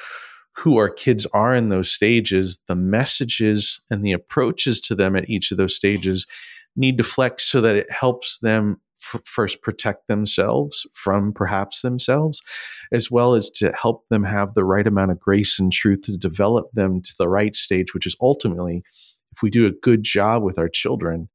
who 0.55 0.77
our 0.77 0.89
kids 0.89 1.25
are 1.33 1.53
in 1.55 1.69
those 1.69 1.91
stages, 1.91 2.59
the 2.67 2.75
messages 2.75 3.81
and 3.89 4.05
the 4.05 4.11
approaches 4.11 4.79
to 4.81 4.95
them 4.95 5.15
at 5.15 5.29
each 5.29 5.51
of 5.51 5.57
those 5.57 5.75
stages 5.75 6.27
need 6.75 6.97
to 6.97 7.03
flex 7.03 7.43
so 7.43 7.61
that 7.61 7.75
it 7.75 7.91
helps 7.91 8.39
them 8.39 8.79
f- 8.99 9.21
first 9.25 9.61
protect 9.61 10.07
themselves 10.07 10.87
from 10.93 11.33
perhaps 11.33 11.81
themselves, 11.81 12.41
as 12.91 13.11
well 13.11 13.33
as 13.33 13.49
to 13.51 13.71
help 13.73 14.07
them 14.09 14.23
have 14.23 14.53
the 14.53 14.65
right 14.65 14.87
amount 14.87 15.11
of 15.11 15.19
grace 15.19 15.59
and 15.59 15.71
truth 15.71 16.01
to 16.01 16.17
develop 16.17 16.71
them 16.73 17.01
to 17.01 17.13
the 17.17 17.29
right 17.29 17.55
stage, 17.55 17.93
which 17.93 18.07
is 18.07 18.15
ultimately, 18.21 18.83
if 19.31 19.41
we 19.41 19.49
do 19.49 19.65
a 19.65 19.71
good 19.71 20.03
job 20.03 20.43
with 20.43 20.57
our 20.57 20.69
children, 20.69 21.29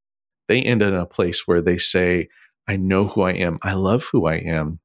they 0.48 0.62
end 0.62 0.82
up 0.82 0.88
in 0.88 0.94
a 0.94 1.06
place 1.06 1.46
where 1.46 1.60
they 1.60 1.78
say, 1.78 2.28
I 2.66 2.76
know 2.76 3.04
who 3.04 3.22
I 3.22 3.32
am. 3.32 3.58
I 3.62 3.74
love 3.74 4.04
who 4.04 4.26
I 4.26 4.36
am. 4.36 4.80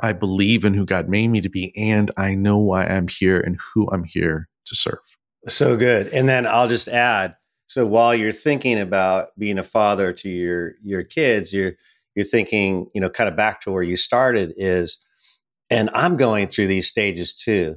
I 0.00 0.12
believe 0.12 0.64
in 0.64 0.74
who 0.74 0.84
God 0.84 1.08
made 1.08 1.28
me 1.28 1.40
to 1.40 1.48
be, 1.48 1.72
and 1.76 2.10
I 2.16 2.34
know 2.34 2.58
why 2.58 2.84
I'm 2.84 3.08
here 3.08 3.40
and 3.40 3.58
who 3.72 3.88
I'm 3.90 4.04
here 4.04 4.48
to 4.66 4.74
serve. 4.74 4.98
So 5.48 5.76
good. 5.76 6.08
And 6.08 6.28
then 6.28 6.46
I'll 6.46 6.68
just 6.68 6.88
add 6.88 7.36
so 7.66 7.84
while 7.84 8.14
you're 8.14 8.32
thinking 8.32 8.78
about 8.78 9.28
being 9.38 9.58
a 9.58 9.64
father 9.64 10.12
to 10.12 10.28
your 10.28 10.74
your 10.82 11.02
kids, 11.02 11.52
you're 11.52 11.72
you're 12.14 12.24
thinking, 12.24 12.88
you 12.94 13.00
know, 13.00 13.10
kind 13.10 13.28
of 13.28 13.36
back 13.36 13.60
to 13.62 13.70
where 13.70 13.82
you 13.82 13.96
started 13.96 14.54
is, 14.56 14.98
and 15.68 15.90
I'm 15.92 16.16
going 16.16 16.48
through 16.48 16.68
these 16.68 16.86
stages 16.86 17.34
too. 17.34 17.76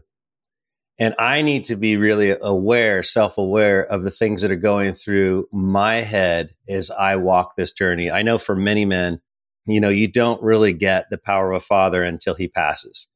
And 1.01 1.15
I 1.17 1.41
need 1.41 1.63
to 1.65 1.77
be 1.77 1.95
really 1.95 2.35
aware, 2.41 3.03
self 3.03 3.37
aware 3.37 3.85
of 3.85 4.03
the 4.03 4.11
things 4.11 4.41
that 4.41 4.51
are 4.51 4.57
going 4.57 4.93
through 4.93 5.47
my 5.51 6.01
head 6.01 6.53
as 6.67 6.91
I 6.91 7.15
walk 7.15 7.55
this 7.55 7.71
journey. 7.71 8.11
I 8.11 8.21
know 8.21 8.37
for 8.37 8.55
many 8.55 8.85
men, 8.85 9.21
you 9.65 9.79
know, 9.79 9.89
you 9.89 10.07
don't 10.07 10.41
really 10.43 10.73
get 10.73 11.09
the 11.09 11.17
power 11.17 11.51
of 11.51 11.61
a 11.61 11.65
father 11.65 12.03
until 12.03 12.35
he 12.35 12.47
passes. 12.47 13.07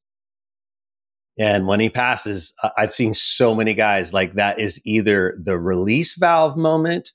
And 1.38 1.66
when 1.66 1.80
he 1.80 1.90
passes, 1.90 2.52
I've 2.76 2.94
seen 2.94 3.12
so 3.12 3.54
many 3.54 3.74
guys 3.74 4.12
like 4.12 4.34
that 4.34 4.60
is 4.60 4.80
either 4.84 5.36
the 5.42 5.58
release 5.58 6.14
valve 6.14 6.56
moment 6.56 7.12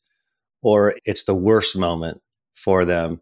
or 0.62 0.96
it's 1.06 1.24
the 1.24 1.36
worst 1.36 1.78
moment 1.78 2.22
for 2.54 2.84
them 2.84 3.22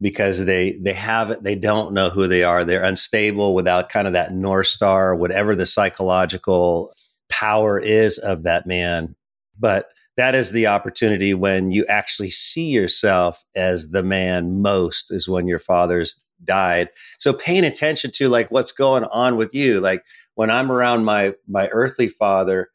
because 0.00 0.44
they 0.44 0.72
they 0.82 0.92
have 0.92 1.30
it 1.30 1.42
they 1.42 1.54
don't 1.54 1.94
know 1.94 2.10
who 2.10 2.28
they 2.28 2.42
are. 2.42 2.62
They're 2.64 2.84
unstable 2.84 3.54
without 3.54 3.88
kind 3.88 4.06
of 4.06 4.12
that 4.12 4.34
north 4.34 4.66
star 4.66 5.16
whatever 5.16 5.54
the 5.54 5.64
psychological 5.64 6.92
power 7.30 7.80
is 7.80 8.18
of 8.18 8.42
that 8.42 8.66
man. 8.66 9.14
But 9.58 9.86
that 10.16 10.34
is 10.34 10.52
the 10.52 10.66
opportunity 10.66 11.32
when 11.32 11.70
you 11.70 11.86
actually 11.86 12.30
see 12.30 12.66
yourself 12.66 13.42
as 13.56 13.90
the 13.90 14.02
man 14.02 14.60
most 14.62 15.10
is 15.10 15.28
when 15.28 15.48
your 15.48 15.58
father's 15.58 16.22
died. 16.44 16.90
So 17.18 17.32
paying 17.32 17.64
attention 17.64 18.10
to 18.12 18.28
like 18.28 18.50
what's 18.50 18.72
going 18.72 19.04
on 19.04 19.36
with 19.36 19.54
you 19.54 19.80
like 19.80 20.04
when 20.34 20.50
i'm 20.50 20.70
around 20.70 21.04
my 21.04 21.32
my 21.46 21.68
earthly 21.68 22.08
father 22.08 22.68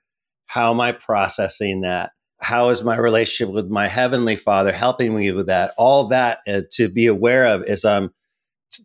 how 0.49 0.71
am 0.71 0.81
i 0.81 0.91
processing 0.91 1.81
that? 1.81 2.11
How 2.41 2.69
is 2.69 2.83
my 2.83 2.97
relationship 2.97 3.53
with 3.53 3.69
my 3.69 3.87
heavenly 3.87 4.35
father 4.35 4.71
helping 4.71 5.15
me 5.15 5.31
with 5.31 5.45
that? 5.47 5.73
All 5.77 6.07
that 6.07 6.39
uh, 6.47 6.61
to 6.71 6.89
be 6.89 7.05
aware 7.05 7.45
of 7.45 7.63
as 7.63 7.85
i'm 7.85 8.11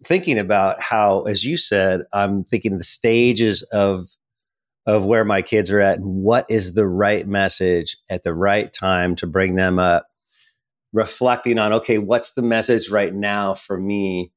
thinking 0.04 0.38
about 0.38 0.80
how 0.80 1.22
as 1.22 1.44
you 1.44 1.58
said 1.58 2.02
i'm 2.12 2.42
thinking 2.42 2.78
the 2.78 2.84
stages 2.84 3.62
of 3.64 4.08
of 4.86 5.04
where 5.04 5.24
my 5.24 5.40
kids 5.40 5.70
are 5.70 5.80
at 5.80 5.98
and 5.98 6.06
what 6.06 6.46
is 6.50 6.74
the 6.74 6.86
right 6.86 7.26
message 7.26 7.96
at 8.10 8.22
the 8.22 8.34
right 8.34 8.72
time 8.72 9.14
to 9.16 9.26
bring 9.26 9.54
them 9.54 9.78
up. 9.78 10.06
Reflecting 10.92 11.58
on 11.58 11.72
okay 11.72 11.98
what's 11.98 12.34
the 12.34 12.42
message 12.42 12.88
right 12.90 13.14
now 13.14 13.54
for 13.54 13.78
me 13.78 14.30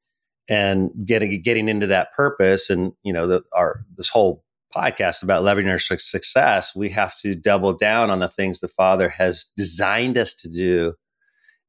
and 0.50 0.90
getting 1.06 1.42
getting 1.42 1.68
into 1.68 1.88
that 1.88 2.14
purpose 2.14 2.70
and 2.70 2.94
you 3.04 3.14
know 3.14 3.28
the, 3.28 3.42
our 3.54 3.86
this 3.96 4.10
whole 4.10 4.44
podcast 4.76 5.24
about 5.24 5.44
leveraging 5.44 5.70
our 5.70 5.80
success 5.80 6.76
we 6.76 6.90
have 6.90 7.18
to 7.18 7.34
double 7.36 7.74
down 7.74 8.10
on 8.10 8.20
the 8.20 8.30
things 8.30 8.60
the 8.60 8.68
father 8.68 9.10
has 9.10 9.46
designed 9.56 10.18
us 10.18 10.36
to 10.36 10.50
do 10.50 10.94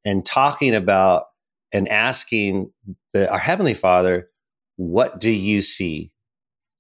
and 0.05 0.27
talking 0.27 0.75
about 0.75 1.25
and 1.73 1.89
asking 1.89 2.71
the, 3.13 3.31
our 3.31 3.39
heavenly 3.39 3.75
father 3.75 4.29
what 4.77 5.21
do 5.21 5.31
you 5.31 5.63
see 5.63 6.11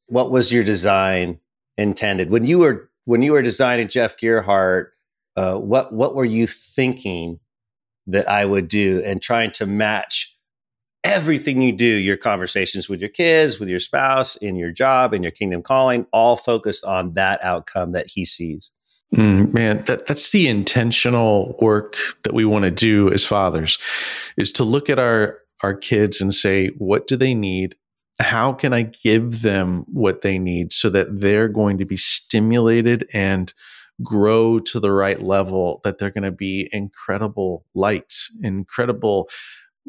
what 0.06 0.30
was 0.30 0.52
your 0.52 0.64
design 0.64 1.38
intended 1.76 2.30
when 2.30 2.46
you 2.46 2.58
were 2.58 2.88
when 3.08 3.22
you 3.22 3.32
were 3.32 3.40
designing 3.40 3.88
Jeff 3.88 4.18
Gearhart. 4.18 4.88
Uh, 5.34 5.56
what 5.56 5.94
what 5.94 6.14
were 6.14 6.26
you 6.26 6.46
thinking 6.46 7.40
that 8.06 8.28
I 8.28 8.44
would 8.44 8.68
do, 8.68 9.02
and 9.04 9.22
trying 9.22 9.50
to 9.52 9.66
match 9.66 10.36
everything 11.04 11.62
you 11.62 11.72
do, 11.72 11.86
your 11.86 12.16
conversations 12.16 12.88
with 12.88 13.00
your 13.00 13.08
kids, 13.08 13.58
with 13.58 13.68
your 13.68 13.80
spouse, 13.80 14.36
in 14.36 14.56
your 14.56 14.72
job, 14.72 15.14
in 15.14 15.22
your 15.22 15.32
kingdom 15.32 15.62
calling, 15.62 16.06
all 16.12 16.36
focused 16.36 16.84
on 16.84 17.14
that 17.14 17.42
outcome 17.42 17.92
that 17.92 18.06
he 18.06 18.24
sees. 18.24 18.70
Mm, 19.14 19.52
man, 19.54 19.84
that, 19.84 20.06
that's 20.06 20.32
the 20.32 20.48
intentional 20.48 21.56
work 21.62 21.96
that 22.24 22.34
we 22.34 22.44
want 22.44 22.64
to 22.64 22.70
do 22.70 23.10
as 23.10 23.24
fathers 23.24 23.78
is 24.36 24.52
to 24.52 24.64
look 24.64 24.90
at 24.90 24.98
our 24.98 25.38
our 25.64 25.74
kids 25.74 26.20
and 26.20 26.32
say, 26.32 26.68
what 26.78 27.08
do 27.08 27.16
they 27.16 27.34
need? 27.34 27.74
how 28.20 28.52
can 28.52 28.72
I 28.72 28.82
give 28.82 29.42
them 29.42 29.84
what 29.92 30.22
they 30.22 30.38
need 30.38 30.72
so 30.72 30.90
that 30.90 31.20
they're 31.20 31.48
going 31.48 31.78
to 31.78 31.84
be 31.84 31.96
stimulated 31.96 33.08
and 33.12 33.52
grow 34.02 34.58
to 34.60 34.80
the 34.80 34.92
right 34.92 35.20
level 35.20 35.80
that 35.84 35.98
they're 35.98 36.10
going 36.10 36.24
to 36.24 36.30
be 36.30 36.68
incredible 36.72 37.64
lights, 37.74 38.30
incredible 38.42 39.28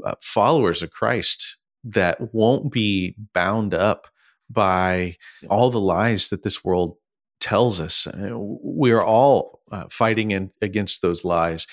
uh, 0.03 0.15
followers 0.21 0.81
of 0.81 0.91
Christ 0.91 1.57
that 1.83 2.33
won't 2.33 2.71
be 2.71 3.15
bound 3.33 3.73
up 3.73 4.07
by 4.49 5.17
all 5.49 5.69
the 5.69 5.79
lies 5.79 6.29
that 6.29 6.43
this 6.43 6.63
world 6.63 6.97
tells 7.39 7.79
us. 7.79 8.07
Uh, 8.07 8.37
we 8.37 8.91
are 8.91 9.03
all 9.03 9.61
uh, 9.71 9.85
fighting 9.89 10.31
in, 10.31 10.51
against 10.61 11.01
those 11.01 11.23
lies. 11.23 11.67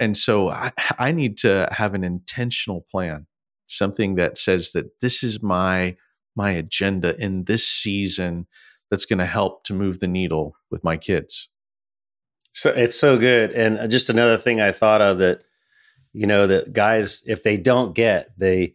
And 0.00 0.16
so 0.16 0.48
I, 0.48 0.72
I 0.98 1.12
need 1.12 1.38
to 1.38 1.68
have 1.70 1.94
an 1.94 2.02
intentional 2.02 2.86
plan 2.90 3.26
something 3.72 4.16
that 4.16 4.38
says 4.38 4.72
that 4.72 5.00
this 5.00 5.22
is 5.22 5.42
my 5.42 5.96
my 6.34 6.50
agenda 6.50 7.16
in 7.18 7.44
this 7.44 7.66
season 7.66 8.46
that's 8.90 9.04
going 9.04 9.18
to 9.18 9.26
help 9.26 9.64
to 9.64 9.74
move 9.74 10.00
the 10.00 10.08
needle 10.08 10.54
with 10.70 10.82
my 10.82 10.96
kids. 10.96 11.48
So 12.52 12.70
it's 12.70 12.98
so 12.98 13.18
good. 13.18 13.52
And 13.52 13.78
uh, 13.78 13.86
just 13.86 14.08
another 14.08 14.38
thing 14.38 14.60
I 14.60 14.72
thought 14.72 15.02
of 15.02 15.18
that, 15.18 15.42
you 16.12 16.26
know, 16.26 16.46
that 16.46 16.72
guys, 16.72 17.22
if 17.26 17.42
they 17.42 17.56
don't 17.56 17.94
get, 17.94 18.28
they, 18.38 18.74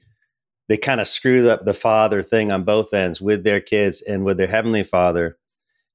they 0.70 0.78
kind 0.78 1.00
of 1.00 1.08
screw 1.08 1.50
up 1.50 1.66
the 1.66 1.74
father 1.74 2.22
thing 2.22 2.52
on 2.52 2.64
both 2.64 2.94
ends 2.94 3.22
with 3.22 3.44
their 3.44 3.62
kids 3.62 4.02
and 4.02 4.26
with 4.26 4.38
their 4.38 4.48
heavenly 4.48 4.84
father. 4.84 5.38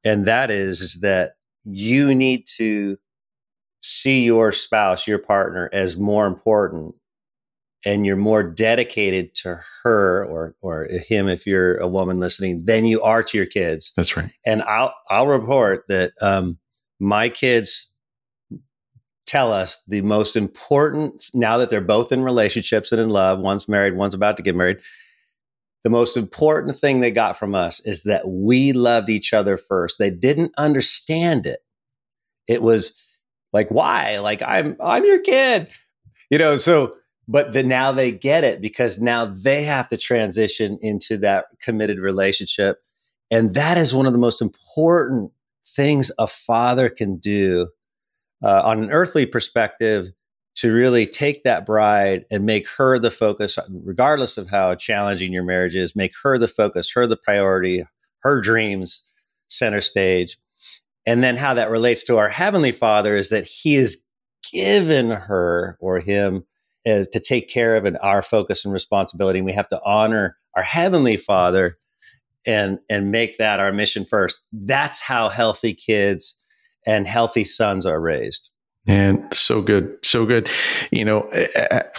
And 0.05 0.27
that 0.27 0.51
is, 0.51 0.81
is 0.81 1.01
that 1.01 1.37
you 1.65 2.15
need 2.15 2.47
to 2.57 2.99
see 3.81 4.25
your 4.25 4.53
spouse, 4.53 5.07
your 5.07 5.19
partner 5.19 5.69
as 5.73 5.97
more 5.97 6.27
important 6.27 6.95
and 7.85 8.07
you're 8.07 8.17
more 8.17 8.43
dedicated 8.43 9.35
to 9.35 9.61
her 9.83 10.25
or 10.27 10.55
or 10.61 10.85
him 10.85 11.29
if 11.29 11.47
you're 11.47 11.77
a 11.79 11.89
woman 11.89 12.21
listening 12.21 12.65
than 12.65 12.85
you 12.85 13.03
are 13.03 13.23
to 13.23 13.37
your 13.37 13.47
kids. 13.47 13.93
That's 13.97 14.17
right. 14.17 14.31
And 14.47 14.63
I'll 14.63 14.95
I'll 15.11 15.27
report 15.27 15.85
that 15.89 16.13
um, 16.21 16.59
my 17.01 17.29
kids 17.29 17.91
tell 19.27 19.53
us 19.53 19.79
the 19.87 20.03
most 20.03 20.37
important 20.37 21.25
now 21.35 21.59
that 21.59 21.71
they're 21.71 21.81
both 21.81 22.13
in 22.13 22.23
relationships 22.23 22.93
and 22.93 23.01
in 23.01 23.11
love. 23.11 23.39
One's 23.39 23.69
married, 23.69 23.97
one's 23.97 24.15
about 24.15 24.37
to 24.37 24.43
get 24.43 24.57
married. 24.57 24.79
The 25.85 25.91
most 25.91 26.17
important 26.17 26.77
thing 26.77 27.01
they 27.01 27.11
got 27.11 27.39
from 27.39 27.55
us 27.55 27.81
is 27.81 28.05
that 28.05 28.29
we 28.29 28.73
loved 28.73 29.09
each 29.09 29.33
other 29.33 29.57
first. 29.57 29.99
They 29.99 30.11
didn't 30.11 30.53
understand 30.57 31.47
it. 31.47 31.61
It 32.47 32.63
was 32.63 33.05
like, 33.53 33.69
why? 33.71 34.19
Like 34.19 34.43
I'm 34.43 34.77
I'm 34.83 35.05
your 35.05 35.21
kid. 35.21 35.69
You 36.31 36.39
know, 36.39 36.57
so 36.57 36.97
but 37.29 37.53
then 37.53 37.69
now 37.69 37.93
they 37.93 38.11
get 38.11 38.45
it 38.45 38.61
because 38.61 38.99
now 38.99 39.27
they 39.27 39.63
have 39.63 39.89
to 39.89 39.97
transition 39.97 40.79
into 40.83 41.17
that 41.19 41.47
committed 41.61 41.99
relationship 41.99 42.79
and 43.33 43.55
that 43.55 43.79
is 43.79 43.95
one 43.95 44.05
of 44.05 44.13
the 44.13 44.19
most 44.19 44.43
important 44.43 45.33
things 45.67 46.13
a 46.19 46.27
father 46.27 46.91
can 46.91 47.17
do 47.17 47.69
uh, 48.43 48.63
on 48.65 48.83
an 48.83 48.91
earthly 48.91 49.27
perspective 49.27 50.09
to 50.55 50.73
really 50.73 51.07
take 51.07 51.45
that 51.45 51.65
bride 51.65 52.25
and 52.31 52.45
make 52.45 52.69
her 52.69 52.99
the 52.99 53.11
focus 53.11 53.59
regardless 53.71 54.37
of 54.37 54.51
how 54.51 54.75
challenging 54.75 55.33
your 55.33 55.45
marriage 55.45 55.77
is 55.77 55.97
make 55.97 56.13
her 56.23 56.39
the 56.39 56.49
focus 56.49 56.91
her 56.95 57.07
the 57.07 57.17
priority 57.17 57.85
her 58.21 58.41
dreams 58.41 59.03
center 59.49 59.81
stage 59.81 60.39
and 61.07 61.25
then 61.25 61.37
how 61.37 61.55
that 61.55 61.71
relates 61.71 62.05
to 62.05 62.19
our 62.19 62.29
heavenly 62.29 62.73
father 62.73 63.17
is 63.17 63.31
that 63.31 63.47
he 63.47 63.75
has 63.75 63.97
given 64.53 65.11
her 65.11 65.77
or 65.81 66.01
him 66.01 66.45
is 66.85 67.09
to 67.09 67.21
take 67.21 67.49
care 67.49 67.77
of 67.77 67.85
and 67.85 67.99
our 68.03 68.23
focus 68.23 68.65
and 68.65 68.75
responsibility. 68.75 69.39
And 69.39 69.47
we 69.47 69.53
have 69.53 69.69
to 69.69 69.81
honor 69.85 70.37
our 70.57 70.63
heavenly 70.63 71.17
Father 71.17 71.79
and 72.45 72.79
and 72.91 73.13
make 73.13 73.39
that 73.39 73.61
our 73.61 73.73
mission 73.73 74.05
first. 74.05 74.41
That's 74.53 75.01
how 75.01 75.29
healthy 75.29 75.75
kids 75.75 76.37
and 76.87 77.07
healthy 77.07 77.45
sons 77.45 77.87
are 77.87 78.01
raised. 78.01 78.51
And 78.87 79.33
so 79.33 79.63
good, 79.63 79.97
so 80.03 80.27
good. 80.27 80.51
You 80.91 81.05
know, 81.05 81.31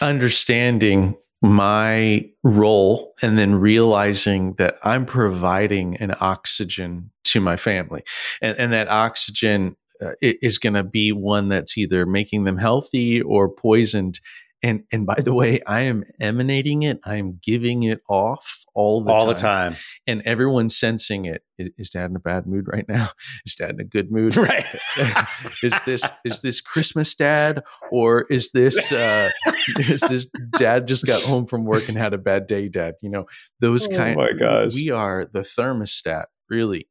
understanding 0.01 1.15
my 1.41 2.29
role 2.43 3.13
and 3.21 3.37
then 3.37 3.55
realizing 3.55 4.53
that 4.53 4.77
I'm 4.83 5.05
providing 5.05 5.97
an 5.97 6.13
oxygen 6.19 7.11
to 7.25 7.41
my 7.41 7.57
family, 7.57 8.03
and, 8.41 8.57
and 8.57 8.73
that 8.73 8.89
oxygen 8.89 9.75
uh, 10.01 10.11
is 10.21 10.57
going 10.57 10.73
to 10.73 10.83
be 10.83 11.11
one 11.11 11.49
that's 11.49 11.77
either 11.77 12.05
making 12.05 12.43
them 12.43 12.57
healthy 12.57 13.21
or 13.21 13.49
poisoned 13.49 14.19
and 14.63 14.84
and 14.91 15.06
by 15.06 15.19
the 15.19 15.34
way 15.34 15.60
i 15.67 15.82
am 15.82 16.04
emanating 16.19 16.84
it. 16.84 16.99
I 17.04 17.15
am 17.17 17.39
giving 17.41 17.84
it 17.84 18.02
off 18.10 18.65
all 18.73 19.04
the 19.04 19.12
all 19.12 19.26
time. 19.26 19.28
the 19.28 19.34
time. 19.41 19.76
and 20.08 20.21
everyone's 20.26 20.76
sensing 20.76 21.26
it. 21.26 21.43
Is 21.58 21.89
dad 21.91 22.10
in 22.10 22.15
a 22.15 22.19
bad 22.19 22.47
mood 22.47 22.67
right 22.67 22.88
now? 22.88 23.10
Is 23.45 23.56
dad 23.56 23.71
in 23.71 23.80
a 23.82 23.84
good 23.84 24.12
mood? 24.12 24.36
Right. 24.43 24.65
Is 25.63 25.73
this 25.86 26.04
is 26.26 26.41
this 26.41 26.60
christmas 26.60 27.13
dad? 27.15 27.63
Or 27.91 28.26
is 28.30 28.52
this 28.52 28.91
uh 28.91 29.30
is 29.78 30.02
this 30.02 30.28
dad 30.58 30.88
just 30.88 31.06
got 31.06 31.21
home 31.21 31.45
from 31.45 31.65
work 31.65 31.88
and 31.88 31.97
had 31.97 32.13
a 32.13 32.17
bad 32.17 32.47
day 32.47 32.67
dad? 32.67 32.95
You 33.02 33.10
know 33.10 33.26
those 33.60 33.88
oh 33.88 33.95
kind 33.95 34.15
my 34.15 34.32
gosh. 34.34 34.73
we 34.73 34.89
are 34.89 35.26
the 35.32 35.41
thermostat 35.41 36.26
really 36.49 36.88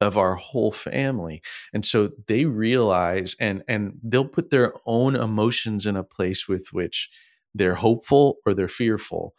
of 0.00 0.18
our 0.18 0.34
whole 0.34 0.72
family 0.72 1.40
and 1.72 1.84
so 1.84 2.10
they 2.26 2.44
realize 2.44 3.34
and 3.40 3.62
and 3.66 3.98
they'll 4.02 4.28
put 4.28 4.50
their 4.50 4.74
own 4.84 5.16
emotions 5.16 5.86
in 5.86 5.96
a 5.96 6.04
place 6.04 6.46
with 6.46 6.68
which 6.72 7.08
they're 7.54 7.74
hopeful 7.74 8.36
or 8.44 8.52
they're 8.52 8.68
fearful 8.68 9.34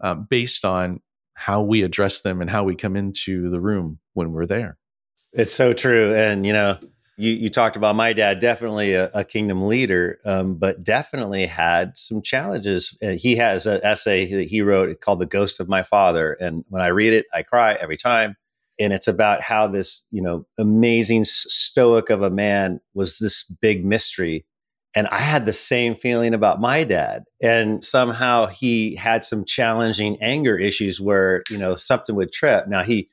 um, 0.00 0.26
based 0.28 0.64
on 0.64 1.00
how 1.34 1.62
we 1.62 1.82
address 1.82 2.20
them 2.20 2.40
and 2.40 2.50
how 2.50 2.62
we 2.64 2.76
come 2.76 2.96
into 2.96 3.50
the 3.50 3.60
room 3.60 3.98
when 4.12 4.32
we're 4.32 4.46
there. 4.46 4.76
It's 5.32 5.54
so 5.54 5.72
true 5.72 6.14
and 6.14 6.46
you 6.46 6.52
know 6.52 6.78
you, 7.16 7.32
you 7.32 7.48
talked 7.48 7.76
about 7.76 7.96
my 7.96 8.12
dad 8.12 8.40
definitely 8.40 8.94
a, 8.94 9.10
a 9.14 9.24
kingdom 9.24 9.64
leader 9.66 10.18
um, 10.24 10.56
but 10.56 10.84
definitely 10.84 11.46
had 11.46 11.96
some 11.96 12.22
challenges. 12.22 12.96
Uh, 13.02 13.10
he 13.10 13.36
has 13.36 13.66
an 13.66 13.80
essay 13.82 14.32
that 14.34 14.48
he 14.48 14.62
wrote 14.62 15.00
called 15.00 15.20
the 15.20 15.26
ghost 15.26 15.60
of 15.60 15.68
my 15.68 15.82
father 15.82 16.34
and 16.34 16.64
when 16.68 16.82
i 16.82 16.88
read 16.88 17.12
it 17.12 17.26
i 17.32 17.42
cry 17.42 17.74
every 17.74 17.96
time 17.96 18.36
and 18.78 18.92
it's 18.92 19.08
about 19.08 19.42
how 19.42 19.66
this 19.66 20.04
you 20.10 20.22
know 20.22 20.46
amazing 20.58 21.24
stoic 21.24 22.10
of 22.10 22.22
a 22.22 22.30
man 22.30 22.80
was 22.94 23.18
this 23.18 23.44
big 23.44 23.84
mystery 23.84 24.44
And 24.94 25.08
I 25.08 25.18
had 25.18 25.44
the 25.44 25.52
same 25.52 25.94
feeling 25.96 26.34
about 26.34 26.60
my 26.60 26.84
dad. 26.84 27.24
And 27.42 27.82
somehow 27.82 28.46
he 28.46 28.94
had 28.94 29.24
some 29.24 29.44
challenging 29.44 30.16
anger 30.22 30.56
issues 30.56 31.00
where, 31.00 31.42
you 31.50 31.58
know, 31.58 31.74
something 31.76 32.14
would 32.14 32.32
trip. 32.32 32.68
Now 32.68 32.82
he, 32.84 33.10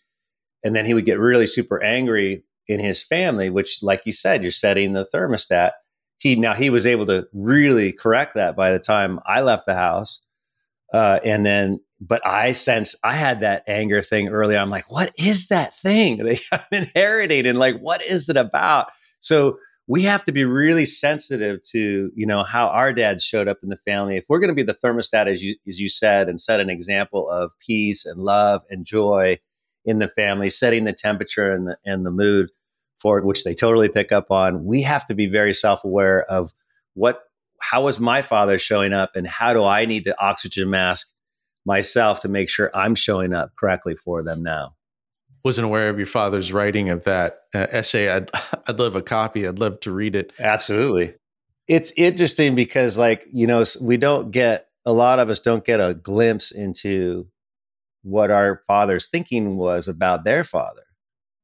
and 0.63 0.75
then 0.75 0.85
he 0.85 0.93
would 0.93 1.05
get 1.05 1.19
really 1.19 1.47
super 1.47 1.81
angry 1.81 2.43
in 2.67 2.79
his 2.79 3.01
family, 3.01 3.49
which, 3.49 3.81
like 3.81 4.05
you 4.05 4.11
said, 4.11 4.43
you're 4.43 4.51
setting 4.51 4.93
the 4.93 5.07
thermostat. 5.07 5.71
He, 6.17 6.35
now 6.35 6.53
he 6.53 6.69
was 6.69 6.85
able 6.85 7.07
to 7.07 7.27
really 7.33 7.91
correct 7.91 8.35
that 8.35 8.55
by 8.55 8.71
the 8.71 8.79
time 8.79 9.19
I 9.25 9.41
left 9.41 9.65
the 9.65 9.73
house. 9.73 10.21
Uh, 10.93 11.19
and 11.25 11.43
then, 11.43 11.79
but 12.01 12.25
I 12.25 12.53
sense 12.53 12.95
I 13.03 13.13
had 13.13 13.41
that 13.41 13.63
anger 13.67 14.01
thing 14.01 14.29
earlier. 14.29 14.57
I'm 14.57 14.71
like, 14.71 14.91
what 14.91 15.13
is 15.17 15.47
that 15.47 15.77
thing 15.77 16.17
they 16.25 16.39
have 16.51 16.65
inherited? 16.71 17.45
And 17.45 17.59
like, 17.59 17.77
what 17.77 18.01
is 18.01 18.27
it 18.27 18.37
about? 18.37 18.87
So 19.19 19.59
we 19.87 20.03
have 20.03 20.23
to 20.23 20.31
be 20.31 20.45
really 20.45 20.85
sensitive 20.85 21.61
to 21.63 22.11
you 22.15 22.25
know 22.25 22.43
how 22.43 22.67
our 22.67 22.93
dad 22.93 23.21
showed 23.21 23.47
up 23.47 23.57
in 23.61 23.69
the 23.69 23.75
family 23.75 24.15
if 24.17 24.25
we're 24.29 24.39
going 24.39 24.47
to 24.47 24.55
be 24.55 24.63
the 24.63 24.73
thermostat 24.73 25.27
as 25.27 25.43
you 25.43 25.55
as 25.67 25.79
you 25.79 25.89
said 25.89 26.29
and 26.29 26.39
set 26.39 26.59
an 26.59 26.69
example 26.69 27.29
of 27.29 27.51
peace 27.59 28.05
and 28.05 28.21
love 28.21 28.61
and 28.69 28.85
joy 28.85 29.37
in 29.83 29.99
the 29.99 30.07
family 30.07 30.49
setting 30.49 30.85
the 30.85 30.93
temperature 30.93 31.51
and 31.51 31.67
the 31.67 31.77
and 31.85 32.05
the 32.05 32.11
mood 32.11 32.49
for 32.99 33.17
it 33.17 33.25
which 33.25 33.43
they 33.43 33.53
totally 33.53 33.89
pick 33.89 34.11
up 34.11 34.31
on 34.31 34.63
we 34.63 34.81
have 34.81 35.05
to 35.05 35.13
be 35.13 35.27
very 35.27 35.53
self-aware 35.53 36.23
of 36.31 36.53
what 36.93 37.23
how 37.59 37.87
is 37.87 37.99
my 37.99 38.21
father 38.21 38.57
showing 38.57 38.93
up 38.93 39.15
and 39.15 39.27
how 39.27 39.51
do 39.51 39.63
i 39.63 39.85
need 39.85 40.05
to 40.05 40.17
oxygen 40.23 40.69
mask 40.69 41.09
myself 41.65 42.19
to 42.19 42.27
make 42.27 42.49
sure 42.49 42.71
i'm 42.73 42.95
showing 42.95 43.33
up 43.33 43.51
correctly 43.57 43.95
for 43.95 44.23
them 44.23 44.41
now 44.41 44.73
wasn't 45.43 45.65
aware 45.65 45.89
of 45.89 45.97
your 45.97 46.07
father's 46.07 46.53
writing 46.53 46.89
of 46.89 47.03
that 47.03 47.41
uh, 47.53 47.67
essay. 47.71 48.09
I'd 48.09 48.29
I'd 48.67 48.79
love 48.79 48.95
a 48.95 49.01
copy. 49.01 49.47
I'd 49.47 49.59
love 49.59 49.79
to 49.81 49.91
read 49.91 50.15
it. 50.15 50.33
Absolutely. 50.39 51.15
It's 51.67 51.91
interesting 51.95 52.55
because 52.55 52.97
like, 52.97 53.25
you 53.31 53.47
know, 53.47 53.63
we 53.79 53.97
don't 53.97 54.31
get 54.31 54.67
a 54.85 54.93
lot 54.93 55.19
of 55.19 55.29
us 55.29 55.39
don't 55.39 55.65
get 55.65 55.79
a 55.79 55.93
glimpse 55.93 56.51
into 56.51 57.27
what 58.03 58.31
our 58.31 58.61
father's 58.67 59.07
thinking 59.07 59.57
was 59.57 59.87
about 59.87 60.23
their 60.23 60.43
father. 60.43 60.83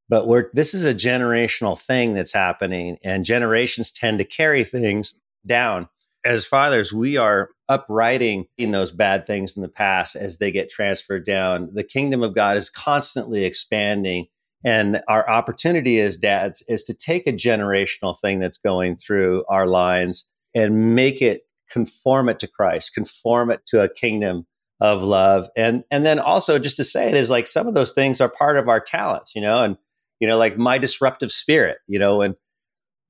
But 0.10 0.28
we're 0.28 0.50
this 0.54 0.74
is 0.74 0.86
a 0.86 0.96
generational 0.96 1.80
thing 1.80 2.14
that's 2.14 2.34
happening 2.34 2.98
and 3.04 3.26
generations 3.26 3.92
tend 3.92 4.20
to 4.20 4.26
carry 4.26 4.64
things 4.64 5.14
down 5.46 5.88
as 6.26 6.46
fathers, 6.46 6.92
we 6.92 7.16
are 7.16 7.50
uprighting 7.70 8.46
in 8.58 8.72
those 8.72 8.92
bad 8.92 9.26
things 9.26 9.56
in 9.56 9.62
the 9.62 9.68
past 9.68 10.16
as 10.16 10.38
they 10.38 10.52
get 10.52 10.70
transferred 10.70 11.26
down. 11.26 11.70
The 11.74 11.84
kingdom 11.84 12.24
of 12.24 12.36
God 12.36 12.58
is 12.58 12.70
constantly 12.70 13.46
expanding. 13.46 14.28
And 14.64 15.02
our 15.08 15.30
opportunity 15.30 16.00
as 16.00 16.18
dads 16.18 16.64
is 16.68 16.84
to 16.86 16.94
take 16.94 17.28
a 17.28 17.34
generational 17.34 18.20
thing 18.20 18.40
that's 18.40 18.58
going 18.58 18.98
through 18.98 19.46
our 19.50 19.68
lines 19.68 20.26
and 20.56 20.96
make 20.96 21.22
it 21.22 21.44
conform 21.70 22.30
it 22.30 22.40
to 22.40 22.48
Christ, 22.48 22.94
conform 22.94 23.52
it 23.52 23.62
to 23.68 23.82
a 23.82 23.94
kingdom 23.94 24.48
of 24.80 25.04
love. 25.04 25.50
And 25.56 25.84
and 25.92 26.06
then 26.06 26.20
also 26.20 26.60
just 26.60 26.78
to 26.78 26.84
say 26.84 27.10
it 27.10 27.16
is 27.16 27.30
like 27.30 27.48
some 27.48 27.68
of 27.68 27.74
those 27.74 27.92
things 27.92 28.22
are 28.22 28.30
part 28.30 28.58
of 28.58 28.70
our 28.70 28.80
talents, 28.80 29.34
you 29.36 29.42
know, 29.42 29.64
and 29.64 29.78
you 30.20 30.28
know, 30.28 30.38
like 30.38 30.58
my 30.58 30.78
disruptive 30.78 31.32
spirit, 31.32 31.78
you 31.88 32.00
know, 32.00 32.22
and 32.22 32.36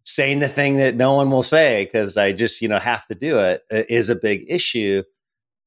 saying 0.08 0.40
the 0.40 0.48
thing 0.48 0.78
that 0.78 0.96
no 0.96 1.16
one 1.16 1.30
will 1.30 1.44
say 1.44 1.84
because 1.84 2.16
I 2.16 2.32
just, 2.32 2.62
you 2.62 2.70
know, 2.70 2.80
have 2.80 3.06
to 3.08 3.14
do 3.14 3.40
it 3.40 3.64
uh, 3.70 3.84
a 3.90 4.16
big 4.16 4.46
issue 4.48 5.04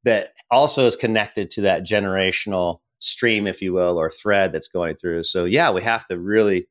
that 0.05 0.33
also 0.51 0.87
is 0.87 0.97
connected 0.97 1.51
to 1.51 1.61
that 1.61 1.85
generational 1.85 2.79
stream, 3.01 3.47
if 3.47 3.61
you 3.61 3.75
will, 3.75 3.99
or 3.99 4.11
thread 4.11 4.51
that's 4.51 4.69
going 4.69 4.97
through. 4.97 5.25
So, 5.25 5.45
yeah, 5.45 5.71
we 5.71 5.83
have 5.83 6.09
to 6.09 6.19
really 6.19 6.69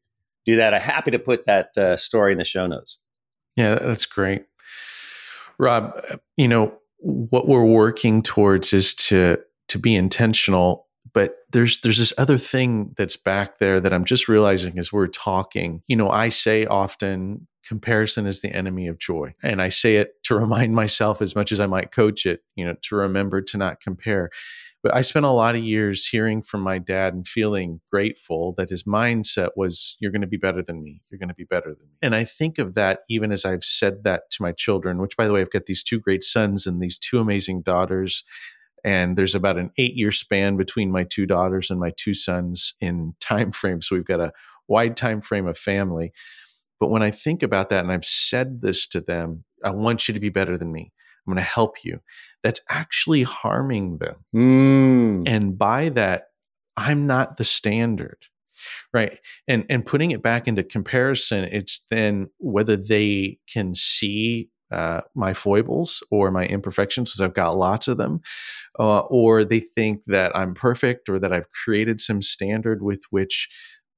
do 0.47 0.55
that. 0.55 0.73
I'm 0.73 0.81
happy 0.81 1.11
to 1.11 1.19
put 1.19 1.45
that 1.45 1.77
uh, 1.77 1.95
story 1.95 2.31
in 2.31 2.39
the 2.39 2.43
show 2.43 2.65
notes. 2.65 2.97
Yeah, 3.55 3.75
that's 3.75 4.07
great. 4.07 4.45
Rob, 5.59 5.93
uh, 6.09 6.17
you 6.37 6.47
know, 6.47 6.73
what 6.97 7.47
we're 7.47 7.63
working 7.63 8.23
towards 8.23 8.73
is 8.73 8.95
to 8.95 9.37
to 9.67 9.77
be 9.77 9.95
intentional 9.95 10.87
but 11.13 11.35
there's 11.51 11.79
there's 11.79 11.97
this 11.97 12.13
other 12.17 12.37
thing 12.37 12.93
that's 12.97 13.17
back 13.17 13.59
there 13.59 13.79
that 13.79 13.93
I'm 13.93 14.05
just 14.05 14.27
realizing 14.27 14.77
as 14.77 14.91
we're 14.91 15.07
talking. 15.07 15.81
You 15.87 15.95
know, 15.95 16.09
I 16.09 16.29
say 16.29 16.65
often 16.65 17.47
comparison 17.69 18.25
is 18.25 18.41
the 18.41 18.51
enemy 18.51 18.87
of 18.87 18.97
joy. 18.97 19.33
And 19.43 19.61
I 19.61 19.69
say 19.69 19.97
it 19.97 20.23
to 20.23 20.35
remind 20.35 20.73
myself 20.75 21.21
as 21.21 21.35
much 21.35 21.51
as 21.51 21.59
I 21.59 21.67
might 21.67 21.91
coach 21.91 22.25
it, 22.25 22.41
you 22.55 22.65
know, 22.65 22.75
to 22.83 22.95
remember 22.95 23.41
to 23.41 23.57
not 23.57 23.79
compare. 23.79 24.31
But 24.81 24.95
I 24.95 25.01
spent 25.01 25.25
a 25.25 25.31
lot 25.31 25.55
of 25.55 25.63
years 25.63 26.07
hearing 26.07 26.41
from 26.41 26.61
my 26.61 26.79
dad 26.79 27.13
and 27.13 27.27
feeling 27.27 27.81
grateful 27.91 28.55
that 28.57 28.69
his 28.69 28.83
mindset 28.85 29.49
was, 29.57 29.97
you're 29.99 30.11
going 30.11 30.21
to 30.21 30.27
be 30.27 30.37
better 30.37 30.63
than 30.63 30.81
me. 30.81 31.01
You're 31.09 31.19
going 31.19 31.29
to 31.29 31.35
be 31.35 31.43
better 31.43 31.75
than 31.75 31.85
me. 31.85 31.97
And 32.01 32.15
I 32.15 32.23
think 32.23 32.57
of 32.57 32.75
that 32.75 33.01
even 33.09 33.31
as 33.31 33.43
I've 33.45 33.63
said 33.63 34.03
that 34.05 34.31
to 34.31 34.41
my 34.41 34.53
children, 34.53 34.99
which 34.99 35.17
by 35.17 35.27
the 35.27 35.33
way, 35.33 35.41
I've 35.41 35.51
got 35.51 35.65
these 35.65 35.83
two 35.83 35.99
great 35.99 36.23
sons 36.23 36.65
and 36.65 36.81
these 36.81 36.97
two 36.97 37.19
amazing 37.19 37.61
daughters 37.61 38.23
and 38.83 39.17
there's 39.17 39.35
about 39.35 39.57
an 39.57 39.71
eight 39.77 39.95
year 39.95 40.11
span 40.11 40.57
between 40.57 40.91
my 40.91 41.03
two 41.03 41.25
daughters 41.25 41.69
and 41.69 41.79
my 41.79 41.91
two 41.97 42.13
sons 42.13 42.75
in 42.81 43.13
time 43.19 43.51
frame 43.51 43.81
so 43.81 43.95
we've 43.95 44.05
got 44.05 44.19
a 44.19 44.31
wide 44.67 44.95
time 44.95 45.21
frame 45.21 45.47
of 45.47 45.57
family. 45.57 46.11
But 46.79 46.89
when 46.89 47.03
i 47.03 47.11
think 47.11 47.43
about 47.43 47.69
that 47.69 47.83
and 47.83 47.91
i've 47.91 48.05
said 48.05 48.61
this 48.61 48.87
to 48.87 49.01
them 49.01 49.43
i 49.65 49.69
want 49.69 50.07
you 50.07 50.13
to 50.13 50.19
be 50.19 50.29
better 50.29 50.57
than 50.57 50.71
me. 50.71 50.93
I'm 51.27 51.33
going 51.33 51.43
to 51.43 51.49
help 51.51 51.83
you 51.83 51.99
that's 52.41 52.61
actually 52.69 53.23
harming 53.23 53.97
them. 53.97 54.15
Mm. 54.33 55.27
and 55.27 55.57
by 55.57 55.89
that 55.89 56.27
i'm 56.77 57.05
not 57.05 57.37
the 57.37 57.43
standard 57.43 58.27
right? 58.93 59.19
And 59.47 59.65
and 59.69 59.85
putting 59.85 60.11
it 60.11 60.21
back 60.21 60.47
into 60.47 60.63
comparison 60.63 61.45
it's 61.45 61.85
then 61.89 62.29
whether 62.37 62.75
they 62.75 63.39
can 63.51 63.75
see 63.75 64.49
uh, 64.71 65.01
my 65.15 65.33
foibles 65.33 66.03
or 66.11 66.31
my 66.31 66.45
imperfections 66.45 67.11
because 67.11 67.21
I've 67.21 67.33
got 67.33 67.57
lots 67.57 67.87
of 67.87 67.97
them, 67.97 68.21
uh, 68.79 68.99
or 68.99 69.43
they 69.43 69.61
think 69.61 70.01
that 70.07 70.35
I'm 70.35 70.53
perfect 70.53 71.09
or 71.09 71.19
that 71.19 71.33
I've 71.33 71.51
created 71.51 71.99
some 72.01 72.21
standard 72.21 72.81
with 72.81 73.01
which 73.09 73.49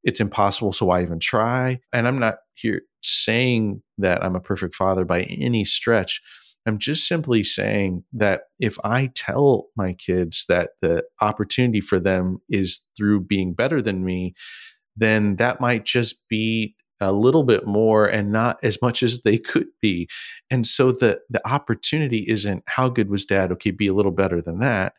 it's 0.04 0.20
impossible. 0.20 0.74
So 0.74 0.88
why 0.88 1.02
even 1.02 1.20
try? 1.20 1.80
And 1.94 2.08
I'm 2.08 2.20
not 2.20 2.38
here 2.56 2.82
saying 3.04 3.82
that 3.98 4.24
I'm 4.24 4.36
a 4.36 4.42
perfect 4.42 4.76
father 4.76 5.06
by 5.06 5.24
any 5.24 5.64
stretch. 5.64 6.22
I'm 6.66 6.78
just 6.78 7.08
simply 7.08 7.44
saying 7.44 8.04
that 8.14 8.44
if 8.60 8.78
I 8.84 9.10
tell 9.16 9.68
my 9.76 9.94
kids 9.94 10.46
that 10.48 10.72
the 10.82 11.04
opportunity 11.20 11.82
for 11.82 12.00
them 12.00 12.38
is 12.50 12.82
through 12.96 13.22
being 13.22 13.54
better 13.54 13.82
than 13.82 14.06
me, 14.06 14.36
then 14.96 15.38
that 15.38 15.60
might 15.60 15.86
just 15.86 16.20
be 16.30 16.76
a 17.02 17.12
little 17.12 17.44
bit 17.44 17.66
more 17.66 18.06
and 18.06 18.32
not 18.32 18.60
as 18.64 18.82
much 18.82 19.04
as 19.04 19.24
they 19.24 19.38
could 19.38 19.68
be. 19.82 20.08
And 20.50 20.66
so 20.66 20.92
the 20.92 21.20
the 21.30 21.46
opportunity 21.48 22.26
isn't 22.28 22.64
how 22.68 22.88
good 22.90 23.10
was 23.10 23.26
dad? 23.26 23.52
Okay, 23.54 23.72
be 23.72 23.88
a 23.88 23.94
little 23.94 24.12
better 24.12 24.42
than 24.42 24.60
that. 24.60 24.94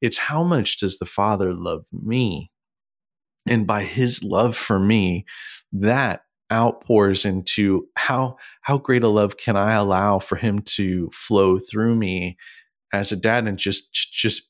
It's 0.00 0.18
how 0.18 0.42
much 0.42 0.78
does 0.78 0.98
the 0.98 1.06
father 1.06 1.54
love 1.54 1.86
me? 1.92 2.50
And 3.46 3.66
by 3.66 3.84
his 3.84 4.24
love 4.24 4.56
for 4.56 4.78
me, 4.78 5.24
that 5.72 6.22
outpours 6.52 7.24
into 7.24 7.88
how 7.96 8.36
how 8.60 8.78
great 8.78 9.02
a 9.02 9.08
love 9.08 9.36
can 9.36 9.56
I 9.56 9.74
allow 9.74 10.18
for 10.18 10.36
him 10.36 10.60
to 10.60 11.10
flow 11.12 11.58
through 11.58 11.94
me 11.94 12.36
as 12.92 13.12
a 13.12 13.16
dad 13.16 13.46
and 13.46 13.58
just 13.58 13.92
just 13.92 14.48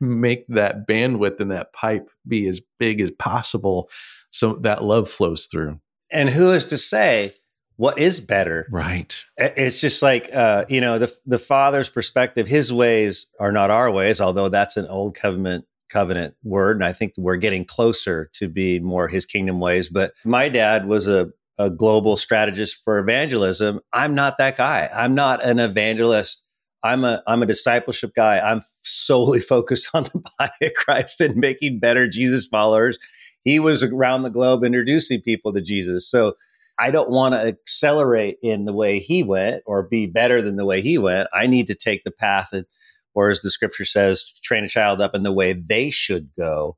make 0.00 0.46
that 0.48 0.86
bandwidth 0.86 1.40
and 1.40 1.50
that 1.50 1.72
pipe 1.72 2.08
be 2.26 2.46
as 2.48 2.60
big 2.78 3.00
as 3.00 3.10
possible 3.12 3.88
so 4.30 4.54
that 4.54 4.84
love 4.84 5.08
flows 5.08 5.46
through 5.46 5.78
and 6.14 6.30
who 6.30 6.52
is 6.52 6.64
to 6.66 6.78
say 6.78 7.34
what 7.76 7.98
is 7.98 8.20
better? 8.20 8.68
Right. 8.70 9.20
It's 9.36 9.80
just 9.80 10.00
like 10.00 10.30
uh, 10.32 10.64
you 10.68 10.80
know 10.80 10.98
the 10.98 11.12
the 11.26 11.38
Father's 11.38 11.90
perspective. 11.90 12.46
His 12.46 12.72
ways 12.72 13.26
are 13.40 13.52
not 13.52 13.70
our 13.70 13.90
ways, 13.90 14.20
although 14.20 14.48
that's 14.48 14.76
an 14.76 14.86
old 14.86 15.16
covenant 15.16 15.66
covenant 15.90 16.34
word, 16.44 16.76
and 16.76 16.84
I 16.84 16.92
think 16.92 17.12
we're 17.16 17.36
getting 17.36 17.64
closer 17.64 18.30
to 18.34 18.48
be 18.48 18.78
more 18.78 19.08
His 19.08 19.26
kingdom 19.26 19.60
ways. 19.60 19.88
But 19.88 20.14
my 20.24 20.48
dad 20.48 20.86
was 20.86 21.08
a 21.08 21.30
a 21.58 21.70
global 21.70 22.16
strategist 22.16 22.82
for 22.84 22.98
evangelism. 22.98 23.80
I'm 23.92 24.14
not 24.14 24.38
that 24.38 24.56
guy. 24.56 24.88
I'm 24.92 25.14
not 25.14 25.44
an 25.44 25.58
evangelist. 25.58 26.44
I'm 26.84 27.04
a 27.04 27.22
I'm 27.26 27.42
a 27.42 27.46
discipleship 27.46 28.12
guy. 28.14 28.38
I'm 28.38 28.62
solely 28.82 29.40
focused 29.54 29.88
on 29.94 30.04
the 30.04 30.22
body 30.38 30.52
of 30.66 30.74
Christ 30.74 31.20
and 31.20 31.36
making 31.36 31.80
better 31.80 32.06
Jesus 32.06 32.46
followers 32.46 32.98
he 33.44 33.60
was 33.60 33.82
around 33.82 34.22
the 34.22 34.30
globe 34.30 34.64
introducing 34.64 35.20
people 35.20 35.52
to 35.52 35.60
Jesus. 35.60 36.08
So 36.08 36.34
I 36.78 36.90
don't 36.90 37.10
want 37.10 37.34
to 37.34 37.40
accelerate 37.40 38.38
in 38.42 38.64
the 38.64 38.72
way 38.72 38.98
he 38.98 39.22
went 39.22 39.62
or 39.66 39.82
be 39.82 40.06
better 40.06 40.42
than 40.42 40.56
the 40.56 40.64
way 40.64 40.80
he 40.80 40.98
went. 40.98 41.28
I 41.32 41.46
need 41.46 41.68
to 41.68 41.74
take 41.74 42.02
the 42.04 42.10
path 42.10 42.48
that, 42.52 42.66
or 43.14 43.30
as 43.30 43.42
the 43.42 43.50
scripture 43.50 43.84
says, 43.84 44.24
train 44.42 44.64
a 44.64 44.68
child 44.68 45.00
up 45.00 45.14
in 45.14 45.22
the 45.22 45.32
way 45.32 45.52
they 45.52 45.90
should 45.90 46.30
go 46.36 46.76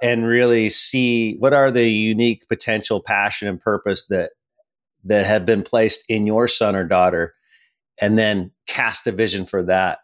and 0.00 0.26
really 0.26 0.70
see 0.70 1.36
what 1.38 1.52
are 1.52 1.70
the 1.70 1.88
unique 1.88 2.48
potential 2.48 3.02
passion 3.02 3.48
and 3.48 3.60
purpose 3.60 4.06
that 4.06 4.32
that 5.06 5.26
have 5.26 5.44
been 5.44 5.62
placed 5.62 6.02
in 6.08 6.26
your 6.26 6.48
son 6.48 6.74
or 6.74 6.84
daughter 6.84 7.34
and 8.00 8.18
then 8.18 8.50
cast 8.66 9.06
a 9.06 9.12
vision 9.12 9.44
for 9.44 9.62
that 9.62 9.98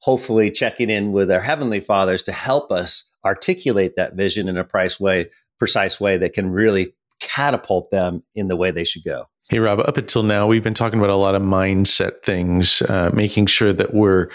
hopefully 0.00 0.50
checking 0.50 0.90
in 0.90 1.12
with 1.12 1.30
our 1.30 1.40
heavenly 1.40 1.80
fathers 1.80 2.22
to 2.22 2.32
help 2.32 2.70
us 2.70 3.04
articulate 3.26 3.96
that 3.96 4.14
vision 4.14 4.48
in 4.48 4.56
a 4.56 4.64
price 4.64 4.98
way, 4.98 5.30
precise 5.58 6.00
way 6.00 6.16
that 6.16 6.32
can 6.32 6.50
really 6.50 6.94
catapult 7.20 7.90
them 7.90 8.22
in 8.34 8.48
the 8.48 8.56
way 8.56 8.70
they 8.70 8.84
should 8.84 9.04
go. 9.04 9.24
Hey, 9.48 9.58
Rob, 9.60 9.78
up 9.80 9.96
until 9.96 10.22
now, 10.24 10.46
we've 10.46 10.64
been 10.64 10.74
talking 10.74 10.98
about 10.98 11.10
a 11.10 11.16
lot 11.16 11.36
of 11.36 11.42
mindset 11.42 12.22
things, 12.22 12.82
uh, 12.82 13.10
making 13.12 13.46
sure 13.46 13.72
that 13.72 13.94
we're 13.94 14.28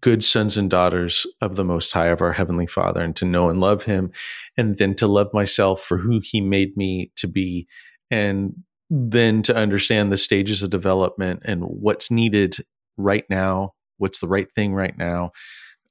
good 0.00 0.24
sons 0.24 0.56
and 0.56 0.70
daughters 0.70 1.26
of 1.42 1.56
the 1.56 1.64
Most 1.64 1.92
High 1.92 2.06
of 2.06 2.22
our 2.22 2.32
Heavenly 2.32 2.66
Father 2.66 3.02
and 3.02 3.14
to 3.16 3.26
know 3.26 3.50
and 3.50 3.60
love 3.60 3.84
Him, 3.84 4.10
and 4.56 4.78
then 4.78 4.94
to 4.96 5.06
love 5.06 5.28
myself 5.34 5.82
for 5.82 5.98
who 5.98 6.20
He 6.22 6.40
made 6.40 6.76
me 6.76 7.12
to 7.16 7.26
be, 7.26 7.66
and 8.10 8.54
then 8.88 9.42
to 9.42 9.54
understand 9.54 10.10
the 10.10 10.16
stages 10.16 10.62
of 10.62 10.70
development 10.70 11.42
and 11.44 11.64
what's 11.64 12.10
needed 12.10 12.56
right 12.96 13.24
now, 13.28 13.74
what's 13.98 14.20
the 14.20 14.28
right 14.28 14.48
thing 14.54 14.74
right 14.74 14.96
now, 14.96 15.30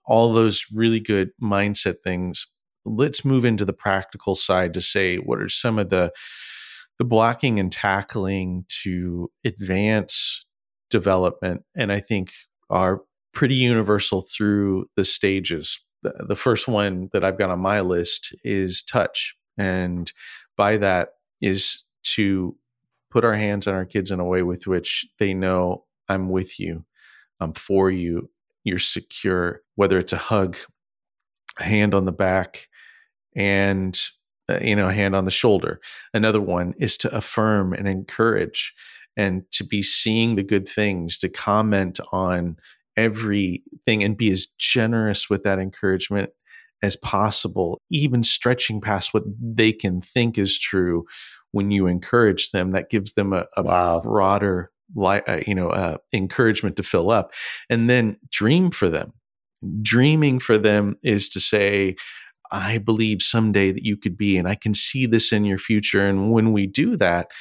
all 0.06 0.34
those 0.34 0.66
really 0.74 1.00
good 1.00 1.32
mindset 1.42 1.96
things. 2.04 2.48
Let's 2.86 3.24
move 3.24 3.46
into 3.46 3.66
the 3.66 3.74
practical 3.74 4.36
side 4.36 4.74
to 4.74 4.82
say 4.82 5.18
what 5.18 5.40
are 5.40 5.50
some 5.50 5.80
of 5.80 5.90
the 5.90 6.12
the 7.00 7.06
blocking 7.06 7.60
and 7.60 7.72
tackling 7.72 8.66
to 8.84 9.32
advance 9.44 10.46
development, 10.92 11.64
and 11.76 11.92
I 11.92 12.00
think 12.00 12.32
are 12.70 13.02
pretty 13.34 13.56
universal 13.56 14.22
through 14.22 14.86
the 14.96 15.04
stages. 15.04 15.80
The, 16.04 16.36
first 16.36 16.68
one 16.68 17.10
that 17.12 17.24
I've 17.24 17.38
got 17.38 17.50
on 17.50 17.60
my 17.60 17.80
list 17.80 18.36
is 18.44 18.84
touch. 18.84 19.36
And 19.58 20.12
by 20.56 20.78
that 20.78 21.10
is 21.42 21.84
to 22.16 22.56
put 23.10 23.26
our 23.26 23.34
hands 23.34 23.68
on 23.68 23.74
our 23.74 23.86
kids 23.86 24.12
in 24.12 24.20
a 24.20 24.26
way 24.26 24.44
with 24.44 24.68
which 24.68 25.08
they 25.18 25.34
know 25.34 25.86
I'm 26.10 26.30
with 26.30 26.60
you, 26.60 26.86
I'm 27.40 27.54
for 27.54 27.90
you, 27.90 28.30
you're 28.64 28.80
secure, 28.80 29.63
whether 29.76 30.00
it's 30.00 30.14
a 30.14 30.18
hug, 30.18 30.58
a 31.60 31.64
hand 31.64 31.94
on 31.94 32.06
the 32.06 32.12
back, 32.12 32.68
and 33.36 34.00
uh, 34.50 34.60
you 34.62 34.76
know, 34.76 34.90
a 34.90 34.94
hand 34.94 35.16
on 35.16 35.26
the 35.26 35.32
shoulder. 35.32 35.80
Another 36.14 36.42
one 36.42 36.74
is 36.78 36.98
to 36.98 37.16
affirm 37.16 37.74
and 37.74 37.88
encourage 37.88 38.74
and 39.16 39.44
to 39.52 39.64
be 39.64 39.82
seeing 39.82 40.36
the 40.36 40.44
good 40.44 40.68
things, 40.68 41.18
to 41.20 41.30
comment 41.30 42.00
on 42.12 42.58
everything 42.98 44.04
and 44.04 44.18
be 44.18 44.32
as 44.32 44.48
generous 44.58 45.30
with 45.30 45.44
that 45.44 45.60
encouragement 45.60 46.30
as 46.82 46.96
possible, 46.98 47.80
even 47.90 48.24
stretching 48.24 48.82
past 48.82 49.14
what 49.14 49.24
they 49.42 49.72
can 49.72 50.02
think 50.02 50.38
is 50.38 50.60
true 50.60 51.06
when 51.52 51.72
you 51.72 51.88
encourage 51.88 52.52
them. 52.52 52.72
That 52.72 52.90
gives 52.90 53.14
them 53.14 53.32
a, 53.32 53.46
a 53.56 53.64
wow. 53.64 54.02
broader, 54.02 54.72
uh, 55.02 55.40
you 55.48 55.56
know, 55.56 55.70
uh, 55.70 55.98
encouragement 56.12 56.76
to 56.76 56.84
fill 56.84 57.10
up, 57.10 57.34
and 57.70 57.90
then 57.90 58.18
dream 58.30 58.72
for 58.72 58.90
them. 58.90 59.14
Dreaming 59.82 60.40
for 60.40 60.58
them 60.58 60.98
is 61.04 61.30
to 61.30 61.40
say, 61.40 61.96
I 62.52 62.78
believe 62.78 63.22
someday 63.22 63.72
that 63.72 63.84
you 63.84 63.98
could 63.98 64.18
be, 64.18 64.38
and 64.38 64.48
I 64.48 64.56
can 64.56 64.74
see 64.74 65.06
this 65.06 65.32
in 65.32 65.46
your 65.46 65.58
future. 65.58 66.06
And 66.06 66.32
when 66.32 66.54
we 66.54 66.68
do 66.68 66.96
that, 66.98 67.32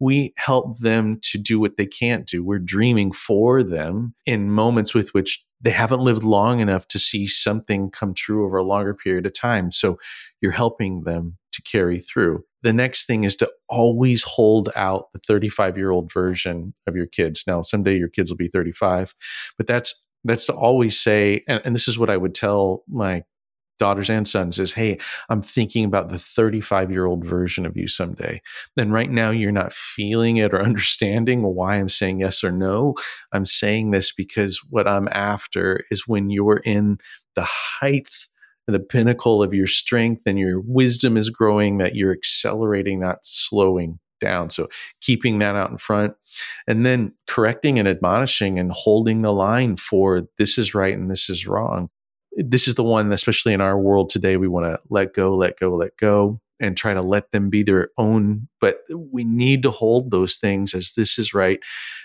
we 0.00 0.34
help 0.36 0.78
them 0.80 1.20
to 1.22 1.38
do 1.38 1.60
what 1.60 1.76
they 1.76 1.86
can't 1.86 2.26
do. 2.26 2.42
We're 2.42 2.58
dreaming 2.58 3.12
for 3.12 3.62
them 3.62 4.14
in 4.26 4.50
moments 4.50 4.94
with 4.94 5.14
which 5.14 5.44
they 5.60 5.70
haven't 5.70 6.00
lived 6.00 6.24
long 6.24 6.58
enough 6.58 6.88
to 6.88 6.98
see 6.98 7.26
something 7.28 7.90
come 7.90 8.12
true 8.12 8.44
over 8.44 8.56
a 8.56 8.64
longer 8.64 8.94
period 8.94 9.26
of 9.26 9.32
time. 9.32 9.70
So 9.70 9.98
you're 10.40 10.50
helping 10.50 11.04
them 11.04 11.38
to 11.52 11.62
carry 11.62 12.00
through. 12.00 12.44
The 12.62 12.72
next 12.72 13.06
thing 13.06 13.24
is 13.24 13.36
to 13.36 13.52
always 13.68 14.24
hold 14.24 14.70
out 14.74 15.12
the 15.12 15.20
35 15.20 15.76
year 15.76 15.90
old 15.90 16.12
version 16.12 16.74
of 16.86 16.96
your 16.96 17.06
kids. 17.06 17.44
Now, 17.46 17.62
someday 17.62 17.96
your 17.96 18.08
kids 18.08 18.30
will 18.30 18.36
be 18.36 18.48
35, 18.48 19.14
but 19.56 19.66
that's 19.66 20.02
that's 20.24 20.46
to 20.46 20.54
always 20.54 20.98
say, 20.98 21.44
and, 21.48 21.60
and 21.64 21.74
this 21.74 21.88
is 21.88 21.98
what 21.98 22.10
I 22.10 22.16
would 22.16 22.34
tell 22.34 22.84
my 22.88 23.24
daughters 23.78 24.10
and 24.10 24.28
sons 24.28 24.60
is 24.60 24.72
hey 24.72 24.96
i'm 25.28 25.42
thinking 25.42 25.84
about 25.84 26.08
the 26.08 26.18
35 26.18 26.92
year 26.92 27.04
old 27.04 27.24
version 27.24 27.66
of 27.66 27.76
you 27.76 27.88
someday. 27.88 28.40
Then 28.76 28.92
right 28.92 29.10
now 29.10 29.30
you're 29.30 29.50
not 29.50 29.72
feeling 29.72 30.36
it 30.36 30.54
or 30.54 30.62
understanding 30.62 31.42
why 31.42 31.76
i'm 31.76 31.88
saying 31.88 32.20
yes 32.20 32.44
or 32.44 32.52
no. 32.52 32.94
I'm 33.32 33.44
saying 33.44 33.90
this 33.90 34.12
because 34.12 34.60
what 34.70 34.86
i'm 34.86 35.08
after 35.08 35.84
is 35.90 36.06
when 36.06 36.30
you're 36.30 36.62
in 36.64 36.98
the 37.34 37.42
height 37.42 38.08
and 38.68 38.74
the 38.76 38.80
pinnacle 38.80 39.42
of 39.42 39.52
your 39.52 39.66
strength 39.66 40.22
and 40.26 40.38
your 40.38 40.60
wisdom 40.60 41.16
is 41.16 41.28
growing 41.28 41.78
that 41.78 41.96
you're 41.96 42.12
accelerating 42.12 43.00
not 43.00 43.18
slowing 43.22 43.98
down. 44.22 44.48
So 44.48 44.68
keeping 45.02 45.38
that 45.40 45.54
out 45.54 45.70
in 45.70 45.76
front 45.76 46.14
and 46.66 46.86
then 46.86 47.12
correcting 47.26 47.78
and 47.78 47.86
admonishing 47.86 48.58
and 48.58 48.72
holding 48.72 49.20
the 49.20 49.34
line 49.34 49.76
for 49.76 50.22
this 50.38 50.56
is 50.56 50.74
right 50.74 50.96
and 50.96 51.10
this 51.10 51.28
is 51.28 51.46
wrong 51.46 51.90
this 52.36 52.66
is 52.66 52.74
the 52.74 52.84
one, 52.84 53.12
especially 53.12 53.52
in 53.52 53.60
our 53.60 53.78
world 53.78 54.10
today, 54.10 54.36
we 54.36 54.48
want 54.48 54.66
to 54.66 54.80
let 54.88 55.14
go, 55.14 55.34
let 55.34 55.58
go, 55.58 55.74
let 55.74 55.96
go, 55.96 56.40
and 56.60 56.76
try 56.76 56.94
to 56.94 57.02
let 57.02 57.30
them 57.32 57.50
be 57.50 57.62
their 57.62 57.90
own. 57.98 58.48
But 58.60 58.80
we 58.90 59.24
need 59.24 59.62
to 59.64 59.70
hold 59.70 60.10
those 60.10 60.36
things 60.36 60.74
as 60.74 60.94
this 60.94 61.18
is 61.18 61.34
right 61.34 61.60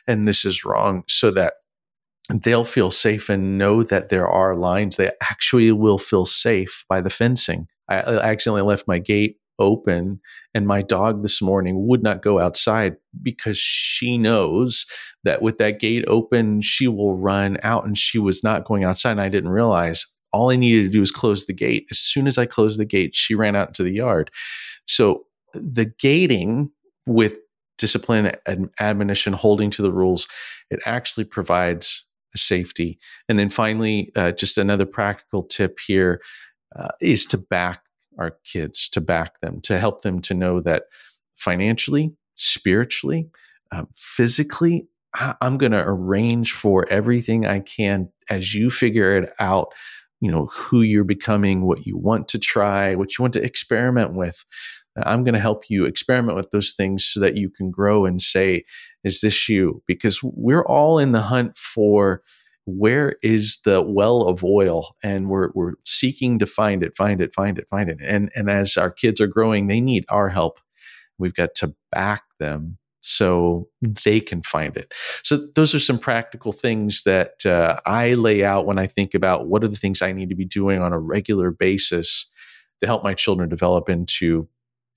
and 0.07 0.27
this 0.27 0.43
is 0.43 0.65
wrong 0.65 1.03
so 1.07 1.31
that 1.31 1.53
they'll 2.29 2.65
feel 2.65 2.91
safe 2.91 3.29
and 3.29 3.57
know 3.57 3.83
that 3.83 4.09
there 4.09 4.27
are 4.27 4.55
lines. 4.55 4.97
They 4.97 5.11
actually 5.21 5.71
will 5.71 5.97
feel 5.97 6.25
safe 6.25 6.83
by 6.89 6.99
the 6.99 7.09
fencing. 7.09 7.67
I, 7.87 7.99
accidentally 7.99 8.63
left 8.63 8.87
my 8.87 8.99
gate 8.99 9.37
open 9.59 10.19
and 10.53 10.67
my 10.67 10.81
dog 10.81 11.21
this 11.21 11.41
morning 11.41 11.87
would 11.87 12.03
not 12.03 12.21
go 12.21 12.39
outside 12.39 12.95
because 13.21 13.57
she 13.57 14.17
knows 14.17 14.85
that 15.23 15.41
with 15.41 15.57
that 15.57 15.79
gate 15.79 16.05
open 16.07 16.61
she 16.61 16.87
will 16.87 17.17
run 17.17 17.57
out 17.63 17.85
and 17.85 17.97
she 17.97 18.19
was 18.19 18.43
not 18.43 18.65
going 18.65 18.83
outside 18.83 19.11
and 19.11 19.21
I 19.21 19.29
didn't 19.29 19.49
realize 19.49 20.05
all 20.33 20.51
I 20.51 20.55
needed 20.55 20.83
to 20.83 20.89
do 20.89 20.99
was 20.99 21.11
close 21.11 21.45
the 21.45 21.53
gate. 21.53 21.87
As 21.89 21.99
soon 21.99 22.27
as 22.27 22.37
I 22.37 22.45
closed 22.45 22.79
the 22.79 22.85
gate, 22.85 23.15
she 23.15 23.35
ran 23.35 23.55
out 23.55 23.69
into 23.69 23.83
the 23.83 23.93
yard. 23.93 24.29
So 24.85 25.25
the 25.53 25.85
gating 25.85 26.69
with 27.05 27.37
discipline 27.77 28.31
and 28.45 28.69
admonition, 28.79 29.33
holding 29.33 29.69
to 29.71 29.81
the 29.81 29.91
rules, 29.91 30.27
it 30.69 30.79
actually 30.85 31.23
provides 31.23 32.05
safety. 32.35 32.99
And 33.29 33.39
then 33.39 33.49
finally, 33.49 34.11
uh, 34.15 34.31
just 34.31 34.57
another 34.57 34.85
practical 34.85 35.43
tip 35.43 35.79
here 35.85 36.21
uh, 36.75 36.89
is 37.01 37.25
to 37.27 37.37
back 37.37 37.81
our 38.17 38.37
kids, 38.43 38.89
to 38.89 39.01
back 39.01 39.39
them, 39.41 39.61
to 39.61 39.79
help 39.79 40.01
them 40.01 40.19
to 40.21 40.33
know 40.33 40.61
that 40.61 40.83
financially, 41.35 42.13
spiritually, 42.35 43.29
uh, 43.71 43.83
physically, 43.95 44.87
I- 45.13 45.35
I'm 45.41 45.57
going 45.57 45.71
to 45.71 45.83
arrange 45.85 46.53
for 46.53 46.87
everything 46.89 47.45
I 47.45 47.59
can 47.59 48.09
as 48.29 48.53
you 48.53 48.69
figure 48.69 49.17
it 49.17 49.33
out 49.39 49.69
you 50.19 50.31
know 50.31 50.47
who 50.51 50.81
you're 50.81 51.03
becoming 51.03 51.65
what 51.65 51.85
you 51.85 51.95
want 51.97 52.27
to 52.29 52.39
try 52.39 52.95
what 52.95 53.17
you 53.17 53.23
want 53.23 53.33
to 53.33 53.43
experiment 53.43 54.13
with. 54.13 54.43
I'm 55.03 55.23
going 55.23 55.35
to 55.35 55.39
help 55.39 55.65
you 55.69 55.85
experiment 55.85 56.35
with 56.35 56.49
those 56.51 56.73
things 56.73 57.05
so 57.05 57.19
that 57.19 57.37
you 57.37 57.49
can 57.51 57.69
grow 57.69 58.05
and 58.05 58.19
say 58.19 58.63
is 59.03 59.21
this 59.21 59.47
you? 59.47 59.83
Because 59.87 60.19
we're 60.23 60.65
all 60.65 60.99
in 60.99 61.11
the 61.11 61.21
hunt 61.21 61.57
for 61.57 62.21
where 62.67 63.15
is 63.23 63.59
the 63.63 63.81
well 63.81 64.23
of 64.23 64.43
oil 64.43 64.95
and 65.01 65.29
we're, 65.29 65.49
we're 65.55 65.73
seeking 65.85 66.37
to 66.37 66.45
find 66.45 66.83
it 66.83 66.95
find 66.97 67.21
it 67.21 67.33
find 67.33 67.57
it 67.57 67.67
find 67.69 67.89
it 67.89 67.97
and 68.03 68.29
and 68.35 68.49
as 68.49 68.75
our 68.75 68.91
kids 68.91 69.21
are 69.21 69.27
growing 69.27 69.67
they 69.67 69.79
need 69.79 70.03
our 70.09 70.29
help 70.29 70.59
we've 71.17 71.33
got 71.33 71.55
to 71.55 71.73
back 71.91 72.23
them 72.39 72.77
so 73.07 73.69
they 73.81 74.19
can 74.19 74.41
find 74.41 74.75
it. 74.75 74.93
So 75.23 75.47
those 75.55 75.73
are 75.73 75.79
some 75.79 75.97
practical 75.97 76.51
things 76.51 77.03
that 77.03 77.45
uh, 77.45 77.79
I 77.85 78.13
lay 78.13 78.43
out 78.43 78.65
when 78.65 78.77
I 78.77 78.87
think 78.87 79.13
about 79.13 79.47
what 79.47 79.63
are 79.63 79.69
the 79.69 79.77
things 79.77 80.01
I 80.01 80.11
need 80.11 80.29
to 80.29 80.35
be 80.35 80.45
doing 80.45 80.81
on 80.81 80.91
a 80.91 80.99
regular 80.99 81.51
basis 81.51 82.29
to 82.81 82.87
help 82.87 83.03
my 83.03 83.13
children 83.13 83.49
develop 83.49 83.89
into 83.89 84.47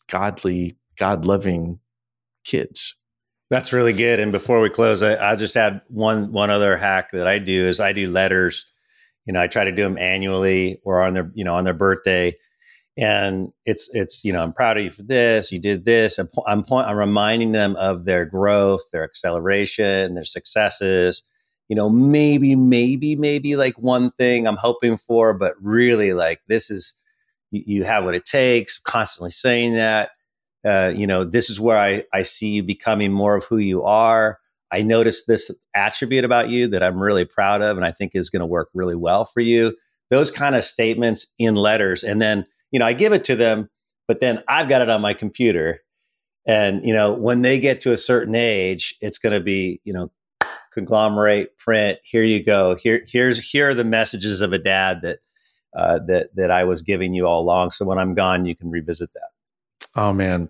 godly, 0.08 0.76
God 0.98 1.24
loving 1.24 1.78
kids. 2.44 2.96
That's 3.50 3.72
really 3.72 3.92
good. 3.92 4.20
And 4.20 4.30
before 4.30 4.60
we 4.60 4.70
close, 4.70 5.02
I, 5.02 5.30
will 5.30 5.36
just 5.36 5.56
add 5.56 5.80
one 5.88 6.32
one 6.32 6.50
other 6.50 6.76
hack 6.76 7.10
that 7.10 7.26
I 7.26 7.38
do 7.40 7.66
is 7.66 7.80
I 7.80 7.92
do 7.92 8.08
letters. 8.08 8.64
You 9.26 9.32
know, 9.32 9.40
I 9.40 9.48
try 9.48 9.64
to 9.64 9.72
do 9.72 9.82
them 9.82 9.98
annually 9.98 10.80
or 10.84 11.02
on 11.02 11.14
their 11.14 11.30
you 11.34 11.44
know 11.44 11.54
on 11.56 11.64
their 11.64 11.74
birthday. 11.74 12.36
And 12.96 13.52
it's 13.66 13.88
it's 13.92 14.24
you 14.24 14.32
know 14.32 14.42
i'm 14.42 14.52
proud 14.52 14.76
of 14.78 14.84
you 14.84 14.90
for 14.90 15.02
this. 15.02 15.50
You 15.50 15.58
did 15.58 15.84
this. 15.84 16.18
I'm 16.18 16.28
i'm, 16.46 16.64
I'm 16.70 16.96
reminding 16.96 17.52
them 17.52 17.76
of 17.76 18.04
their 18.04 18.24
growth 18.24 18.82
their 18.92 19.04
acceleration 19.04 20.14
their 20.14 20.24
successes. 20.24 21.22
You 21.68 21.76
know 21.76 21.88
maybe 21.90 22.54
maybe 22.56 23.16
maybe 23.16 23.56
like 23.56 23.78
one 23.78 24.10
thing 24.12 24.46
i'm 24.46 24.56
hoping 24.56 24.96
for 24.96 25.32
but 25.34 25.54
really 25.62 26.12
like 26.12 26.40
this 26.48 26.68
is 26.70 26.96
you, 27.52 27.62
you 27.64 27.84
have 27.84 28.04
what 28.04 28.14
it 28.14 28.24
takes. 28.24 28.78
Constantly 28.78 29.30
saying 29.30 29.74
that 29.74 30.10
uh, 30.64 30.92
you 30.94 31.06
know 31.06 31.24
this 31.24 31.50
is 31.50 31.60
where 31.60 31.78
I, 31.78 32.04
I 32.12 32.22
see 32.22 32.48
you 32.48 32.62
becoming 32.62 33.12
more 33.12 33.36
of 33.36 33.44
who 33.44 33.58
you 33.58 33.82
are 33.82 34.38
i 34.72 34.82
noticed 34.82 35.26
this 35.26 35.50
attribute 35.74 36.24
about 36.24 36.48
you 36.50 36.68
that 36.68 36.82
i'm 36.82 37.00
really 37.00 37.24
proud 37.24 37.62
of 37.62 37.76
and 37.76 37.86
i 37.86 37.90
think 37.90 38.12
is 38.14 38.30
going 38.30 38.40
to 38.40 38.46
work 38.46 38.68
really 38.74 38.96
well 38.96 39.24
for 39.24 39.40
you 39.40 39.74
those 40.10 40.30
kind 40.30 40.54
of 40.54 40.64
statements 40.64 41.26
in 41.38 41.54
letters 41.54 42.04
and 42.04 42.20
then 42.20 42.44
you 42.70 42.78
know, 42.78 42.86
I 42.86 42.92
give 42.92 43.12
it 43.12 43.24
to 43.24 43.36
them, 43.36 43.68
but 44.06 44.20
then 44.20 44.42
I've 44.48 44.68
got 44.68 44.82
it 44.82 44.88
on 44.88 45.00
my 45.00 45.14
computer. 45.14 45.80
And, 46.46 46.84
you 46.84 46.94
know, 46.94 47.12
when 47.12 47.42
they 47.42 47.58
get 47.58 47.80
to 47.82 47.92
a 47.92 47.96
certain 47.96 48.34
age, 48.34 48.96
it's 49.00 49.18
going 49.18 49.32
to 49.32 49.40
be, 49.40 49.80
you 49.84 49.92
know, 49.92 50.10
conglomerate, 50.72 51.56
print, 51.58 51.98
here 52.02 52.22
you 52.22 52.42
go. 52.42 52.76
Here, 52.76 53.04
here's, 53.06 53.38
here 53.38 53.70
are 53.70 53.74
the 53.74 53.84
messages 53.84 54.40
of 54.40 54.52
a 54.52 54.58
dad 54.58 55.00
that, 55.02 55.18
uh, 55.76 55.98
that, 56.06 56.34
that 56.36 56.50
I 56.50 56.64
was 56.64 56.82
giving 56.82 57.12
you 57.12 57.26
all 57.26 57.42
along. 57.42 57.72
So 57.72 57.84
when 57.84 57.98
I'm 57.98 58.14
gone, 58.14 58.44
you 58.46 58.56
can 58.56 58.70
revisit 58.70 59.12
that. 59.14 59.28
Oh 59.96 60.12
man, 60.12 60.48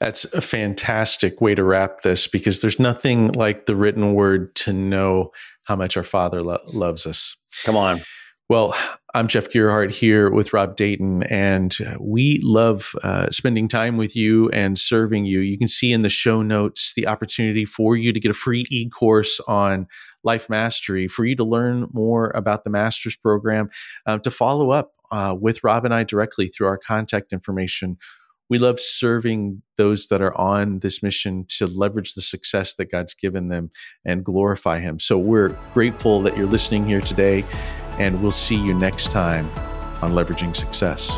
that's 0.00 0.24
a 0.26 0.40
fantastic 0.40 1.40
way 1.40 1.54
to 1.54 1.64
wrap 1.64 2.00
this 2.00 2.26
because 2.26 2.60
there's 2.60 2.80
nothing 2.80 3.32
like 3.32 3.66
the 3.66 3.76
written 3.76 4.14
word 4.14 4.54
to 4.56 4.72
know 4.72 5.30
how 5.64 5.76
much 5.76 5.96
our 5.96 6.04
Father 6.04 6.42
lo- 6.42 6.58
loves 6.72 7.06
us. 7.06 7.36
Come 7.64 7.76
on. 7.76 8.00
Well, 8.48 8.74
I'm 9.14 9.28
Jeff 9.28 9.48
Gearhart 9.48 9.92
here 9.92 10.28
with 10.28 10.52
Rob 10.52 10.74
Dayton, 10.74 11.22
and 11.24 11.76
we 12.00 12.40
love 12.42 12.96
uh, 13.04 13.30
spending 13.30 13.68
time 13.68 13.96
with 13.96 14.16
you 14.16 14.48
and 14.50 14.76
serving 14.76 15.24
you. 15.24 15.38
You 15.38 15.56
can 15.56 15.68
see 15.68 15.92
in 15.92 16.02
the 16.02 16.08
show 16.08 16.42
notes 16.42 16.94
the 16.94 17.06
opportunity 17.06 17.64
for 17.64 17.96
you 17.96 18.12
to 18.12 18.18
get 18.18 18.32
a 18.32 18.34
free 18.34 18.64
e 18.70 18.88
course 18.88 19.38
on 19.46 19.86
life 20.24 20.50
mastery, 20.50 21.06
for 21.06 21.24
you 21.24 21.36
to 21.36 21.44
learn 21.44 21.86
more 21.92 22.30
about 22.34 22.64
the 22.64 22.70
master's 22.70 23.14
program, 23.14 23.70
uh, 24.06 24.18
to 24.18 24.32
follow 24.32 24.70
up 24.70 24.94
uh, 25.12 25.34
with 25.38 25.62
Rob 25.62 25.84
and 25.84 25.94
I 25.94 26.02
directly 26.02 26.48
through 26.48 26.66
our 26.66 26.78
contact 26.78 27.32
information 27.32 27.98
we 28.50 28.58
love 28.58 28.78
serving 28.78 29.62
those 29.76 30.08
that 30.08 30.20
are 30.20 30.36
on 30.36 30.80
this 30.80 31.02
mission 31.02 31.46
to 31.48 31.66
leverage 31.66 32.14
the 32.14 32.20
success 32.20 32.74
that 32.74 32.90
God's 32.90 33.14
given 33.14 33.48
them 33.48 33.70
and 34.04 34.24
glorify 34.24 34.80
Him. 34.80 34.98
So 34.98 35.16
we're 35.16 35.56
grateful 35.72 36.20
that 36.22 36.36
you're 36.36 36.46
listening 36.46 36.84
here 36.84 37.00
today, 37.00 37.44
and 37.98 38.20
we'll 38.20 38.32
see 38.32 38.56
you 38.56 38.74
next 38.74 39.12
time 39.12 39.48
on 40.02 40.12
Leveraging 40.12 40.54
Success. 40.54 41.08